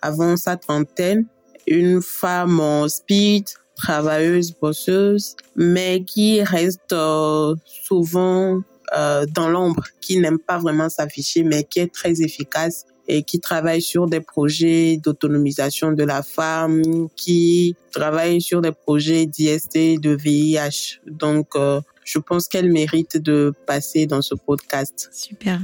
avant 0.00 0.36
sa 0.36 0.56
trentaine 0.56 1.26
une 1.66 2.02
femme 2.02 2.60
en 2.60 2.88
speed, 2.88 3.46
travailleuse, 3.74 4.52
bosseuse, 4.52 5.36
mais 5.56 6.04
qui 6.04 6.42
reste 6.42 6.92
euh, 6.92 7.54
souvent 7.66 8.62
euh, 8.96 9.26
dans 9.34 9.48
l'ombre, 9.48 9.84
qui 10.00 10.18
n'aime 10.18 10.38
pas 10.38 10.58
vraiment 10.58 10.88
s'afficher, 10.88 11.42
mais 11.42 11.64
qui 11.64 11.80
est 11.80 11.92
très 11.92 12.22
efficace 12.22 12.86
et 13.06 13.22
qui 13.22 13.38
travaille 13.40 13.82
sur 13.82 14.06
des 14.06 14.20
projets 14.20 14.96
d'autonomisation 14.96 15.92
de 15.92 16.04
la 16.04 16.22
femme, 16.22 17.08
qui 17.16 17.76
travaille 17.92 18.40
sur 18.40 18.62
des 18.62 18.72
projets 18.72 19.26
d'IST, 19.26 20.00
de 20.00 20.16
VIH. 20.16 21.00
Donc, 21.06 21.48
euh, 21.56 21.80
je 22.04 22.18
pense 22.18 22.48
qu'elle 22.48 22.72
mérite 22.72 23.18
de 23.18 23.52
passer 23.66 24.06
dans 24.06 24.22
ce 24.22 24.34
podcast. 24.34 25.10
Super. 25.12 25.60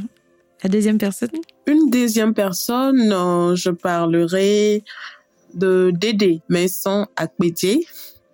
La 0.62 0.68
deuxième 0.68 0.98
personne? 0.98 1.30
Une 1.66 1.88
deuxième 1.88 2.34
personne, 2.34 3.54
je 3.54 3.70
parlerai 3.70 4.84
de 5.54 5.92
Dédé 5.94 6.40
Vincent 6.48 7.06
Akpétier. 7.16 7.86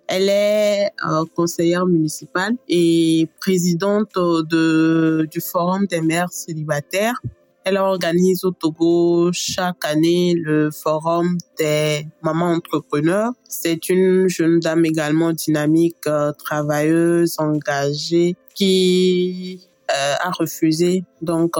Elle 0.07 0.29
est 0.29 0.91
euh, 1.05 1.25
conseillère 1.35 1.85
municipale 1.85 2.53
et 2.69 3.27
présidente 3.39 4.15
de, 4.15 5.27
du 5.29 5.41
Forum 5.41 5.85
des 5.85 6.01
mères 6.01 6.31
célibataires. 6.31 7.21
Elle 7.65 7.77
organise 7.77 8.45
au 8.45 8.51
Togo 8.51 9.31
chaque 9.33 9.83
année 9.83 10.33
le 10.37 10.71
Forum 10.71 11.37
des 11.59 12.07
mamans 12.21 12.53
entrepreneurs. 12.53 13.33
C'est 13.49 13.89
une 13.89 14.29
jeune 14.29 14.61
dame 14.61 14.85
également 14.85 15.33
dynamique, 15.33 16.07
euh, 16.07 16.31
travailleuse, 16.31 17.35
engagée, 17.39 18.37
qui 18.55 19.67
euh, 19.91 20.13
a 20.21 20.31
refusé 20.31 21.03
donc 21.21 21.57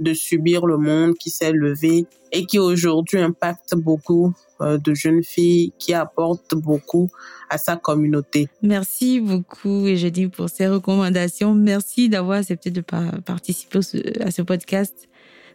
de 0.00 0.14
subir 0.14 0.66
le 0.66 0.76
monde, 0.76 1.14
qui 1.14 1.30
s'est 1.30 1.52
levée 1.52 2.06
et 2.32 2.46
qui 2.46 2.58
aujourd'hui 2.58 3.20
impacte 3.20 3.74
beaucoup 3.74 4.28
euh, 4.28 4.51
de 4.62 4.94
jeunes 4.94 5.22
filles 5.22 5.72
qui 5.78 5.94
apportent 5.94 6.54
beaucoup 6.54 7.10
à 7.50 7.58
sa 7.58 7.76
communauté. 7.76 8.48
Merci 8.62 9.20
beaucoup, 9.20 9.86
dis 9.86 10.28
pour 10.28 10.48
ces 10.48 10.68
recommandations. 10.68 11.54
Merci 11.54 12.08
d'avoir 12.08 12.38
accepté 12.38 12.70
de 12.70 12.80
participer 12.80 13.80
à 14.20 14.30
ce 14.30 14.42
podcast. 14.42 15.08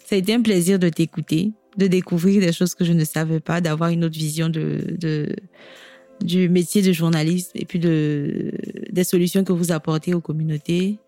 Ça 0.05 0.15
a 0.15 0.17
été 0.19 0.33
un 0.33 0.41
plaisir 0.41 0.79
de 0.79 0.89
t'écouter, 0.89 1.51
de 1.77 1.87
découvrir 1.87 2.41
des 2.41 2.53
choses 2.53 2.75
que 2.75 2.85
je 2.85 2.93
ne 2.93 3.03
savais 3.03 3.39
pas, 3.39 3.61
d'avoir 3.61 3.89
une 3.89 4.05
autre 4.05 4.17
vision 4.17 4.49
de, 4.49 5.35
du 6.21 6.49
métier 6.49 6.81
de 6.81 6.91
journaliste 6.91 7.51
et 7.55 7.65
puis 7.65 7.79
de, 7.79 8.51
des 8.89 9.03
solutions 9.03 9.43
que 9.43 9.53
vous 9.53 9.71
apportez 9.71 10.13
aux 10.13 10.21
communautés. 10.21 10.99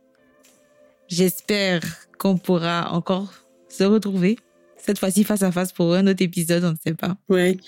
J'espère 1.07 1.81
qu'on 2.17 2.37
pourra 2.37 2.93
encore 2.93 3.33
se 3.67 3.83
retrouver 3.83 4.37
cette 4.85 4.99
fois-ci 4.99 5.23
face 5.23 5.43
à 5.43 5.51
face 5.51 5.71
pour 5.71 5.93
un 5.93 6.07
autre 6.07 6.23
épisode, 6.23 6.63
on 6.63 6.71
ne 6.71 6.77
sait 6.83 6.93
pas. 6.93 7.15
Oui. 7.29 7.59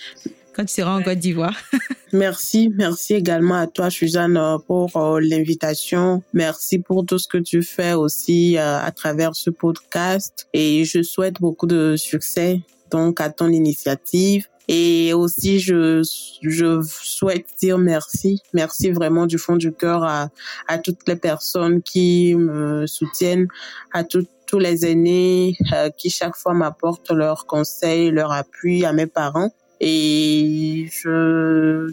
Quand 0.53 0.65
tu 0.65 0.73
seras 0.73 0.97
en 0.97 1.01
Côte 1.01 1.19
d'Ivoire. 1.19 1.55
merci, 2.13 2.69
merci 2.75 3.13
également 3.13 3.55
à 3.55 3.67
toi, 3.67 3.89
Suzanne, 3.89 4.39
pour 4.67 4.97
euh, 4.97 5.19
l'invitation. 5.21 6.23
Merci 6.33 6.79
pour 6.79 7.05
tout 7.05 7.17
ce 7.17 7.27
que 7.27 7.37
tu 7.37 7.63
fais 7.63 7.93
aussi 7.93 8.57
euh, 8.57 8.79
à 8.79 8.91
travers 8.91 9.33
ce 9.33 9.49
podcast. 9.49 10.47
Et 10.53 10.83
je 10.83 11.03
souhaite 11.03 11.39
beaucoup 11.39 11.67
de 11.67 11.95
succès 11.95 12.61
donc 12.91 13.21
à 13.21 13.29
ton 13.29 13.49
initiative. 13.49 14.47
Et 14.67 15.13
aussi, 15.13 15.59
je, 15.59 16.01
je 16.41 16.81
souhaite 16.83 17.45
dire 17.59 17.77
merci. 17.77 18.41
Merci 18.53 18.91
vraiment 18.91 19.25
du 19.25 19.37
fond 19.37 19.55
du 19.55 19.71
cœur 19.71 20.03
à, 20.03 20.29
à 20.67 20.77
toutes 20.77 21.07
les 21.07 21.15
personnes 21.15 21.81
qui 21.81 22.35
me 22.35 22.85
soutiennent, 22.87 23.47
à 23.93 24.03
toutes 24.03 24.29
tous 24.51 24.59
les 24.59 24.85
aînés 24.85 25.55
euh, 25.73 25.89
qui 25.97 26.09
chaque 26.09 26.35
fois 26.35 26.53
m'apportent 26.53 27.11
leurs 27.11 27.45
conseils, 27.45 28.11
leur 28.11 28.33
appui 28.33 28.83
à 28.83 28.91
mes 28.91 29.07
parents. 29.07 29.49
Et 29.79 30.89
je 30.91 31.89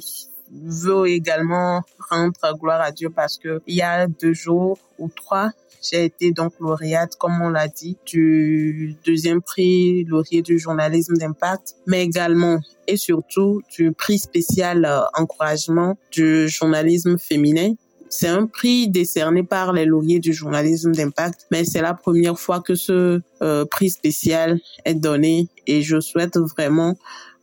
veux 0.51 1.07
également 1.07 1.83
rendre 2.11 2.59
gloire 2.59 2.81
à 2.81 2.90
Dieu 2.90 3.11
parce 3.11 3.38
que 3.38 3.62
il 3.68 3.77
y 3.77 3.83
a 3.83 4.09
deux 4.09 4.35
jours 4.35 4.77
ou 4.99 5.09
trois, 5.09 5.51
j'ai 5.81 6.05
été 6.05 6.33
donc 6.33 6.53
lauréate, 6.59 7.14
comme 7.16 7.40
on 7.40 7.51
l'a 7.51 7.68
dit, 7.68 7.97
du 8.05 8.97
deuxième 9.07 9.40
prix 9.40 10.03
lauréat 10.05 10.42
du 10.42 10.59
journalisme 10.59 11.14
d'impact, 11.14 11.77
mais 11.87 12.03
également 12.03 12.59
et 12.88 12.97
surtout 12.97 13.62
du 13.71 13.92
prix 13.92 14.18
spécial 14.18 14.85
euh, 14.85 15.03
encouragement 15.14 15.97
du 16.11 16.49
journalisme 16.49 17.18
féminin 17.18 17.75
c'est 18.11 18.29
un 18.29 18.47
prix 18.47 18.88
décerné 18.88 19.42
par 19.42 19.73
les 19.73 19.85
lauriers 19.85 20.18
du 20.18 20.33
journalisme 20.33 20.92
d'impact, 20.92 21.47
mais 21.51 21.64
c'est 21.64 21.83
la 21.83 21.94
première 21.94 22.38
fois 22.38 22.61
que 22.61 22.75
ce 22.75 23.21
euh, 23.42 23.64
prix 23.64 23.90
spécial 23.90 24.61
est 24.85 24.94
donné 24.94 25.49
et 25.66 25.83
je 25.83 26.01
souhaite 26.01 26.37
vraiment 26.38 26.97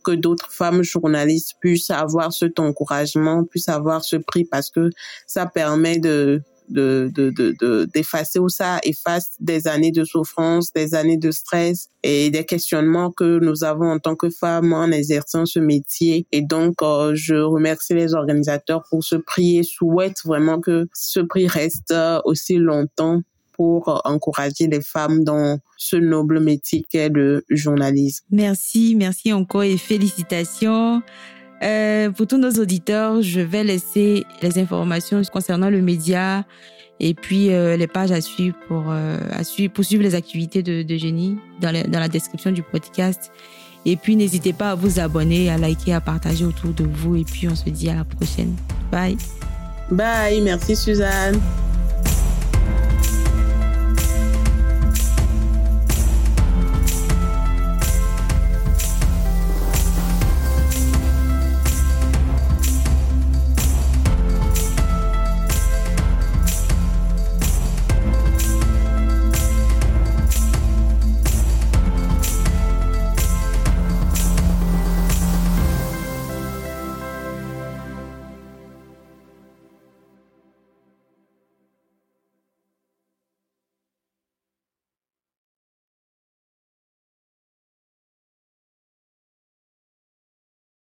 que 0.04 0.12
d'autres 0.12 0.52
femmes 0.52 0.82
journalistes 0.82 1.54
puissent 1.60 1.90
avoir 1.90 2.32
cet 2.32 2.60
encouragement, 2.60 3.44
puissent 3.44 3.68
avoir 3.68 4.04
ce 4.04 4.16
prix 4.16 4.44
parce 4.44 4.70
que 4.70 4.90
ça 5.26 5.46
permet 5.46 5.98
de 5.98 6.42
de 6.68 7.10
de 7.14 7.84
d'effacer 7.92 8.38
ou 8.38 8.48
ça 8.48 8.78
efface 8.82 9.36
des 9.40 9.66
années 9.68 9.92
de 9.92 10.04
souffrance, 10.04 10.72
des 10.72 10.94
années 10.94 11.16
de 11.16 11.30
stress 11.30 11.88
et 12.02 12.30
des 12.30 12.44
questionnements 12.44 13.10
que 13.10 13.38
nous 13.38 13.64
avons 13.64 13.90
en 13.90 13.98
tant 13.98 14.16
que 14.16 14.30
femmes 14.30 14.72
en 14.72 14.90
exerçant 14.90 15.46
ce 15.46 15.58
métier. 15.58 16.26
Et 16.32 16.42
donc, 16.42 16.82
euh, 16.82 17.12
je 17.14 17.34
remercie 17.34 17.94
les 17.94 18.14
organisateurs 18.14 18.84
pour 18.90 19.02
ce 19.02 19.16
prix 19.16 19.58
et 19.58 19.62
souhaite 19.62 20.18
vraiment 20.24 20.60
que 20.60 20.88
ce 20.94 21.20
prix 21.20 21.46
reste 21.46 21.94
aussi 22.24 22.56
longtemps 22.56 23.20
pour 23.56 24.02
encourager 24.04 24.66
les 24.66 24.82
femmes 24.82 25.24
dans 25.24 25.58
ce 25.78 25.96
noble 25.96 26.40
métier 26.40 26.84
qu'est 26.88 27.08
le 27.08 27.44
journalisme. 27.48 28.24
Merci, 28.30 28.94
merci 28.96 29.32
encore 29.32 29.62
et 29.62 29.78
félicitations. 29.78 31.02
Euh, 31.62 32.10
pour 32.10 32.26
tous 32.26 32.38
nos 32.38 32.50
auditeurs, 32.52 33.22
je 33.22 33.40
vais 33.40 33.64
laisser 33.64 34.24
les 34.42 34.58
informations 34.58 35.22
concernant 35.32 35.70
le 35.70 35.80
média 35.80 36.44
et 37.00 37.14
puis 37.14 37.52
euh, 37.52 37.76
les 37.76 37.86
pages 37.86 38.12
à 38.12 38.20
suivre 38.20 38.56
pour, 38.68 38.84
euh, 38.88 39.18
à 39.32 39.44
suivre, 39.44 39.72
pour 39.72 39.84
suivre 39.84 40.02
les 40.02 40.14
activités 40.14 40.62
de, 40.62 40.82
de 40.82 40.96
Génie 40.96 41.38
dans 41.60 41.72
la 41.72 42.08
description 42.08 42.52
du 42.52 42.62
podcast. 42.62 43.32
Et 43.86 43.96
puis 43.96 44.16
n'hésitez 44.16 44.52
pas 44.52 44.72
à 44.72 44.74
vous 44.74 44.98
abonner, 44.98 45.48
à 45.48 45.56
liker, 45.56 45.92
à 45.92 46.00
partager 46.00 46.44
autour 46.44 46.70
de 46.72 46.84
vous. 46.84 47.16
Et 47.16 47.24
puis 47.24 47.48
on 47.48 47.54
se 47.54 47.70
dit 47.70 47.88
à 47.88 47.94
la 47.94 48.04
prochaine. 48.04 48.54
Bye. 48.90 49.16
Bye, 49.90 50.40
merci 50.40 50.74
Suzanne. 50.74 51.40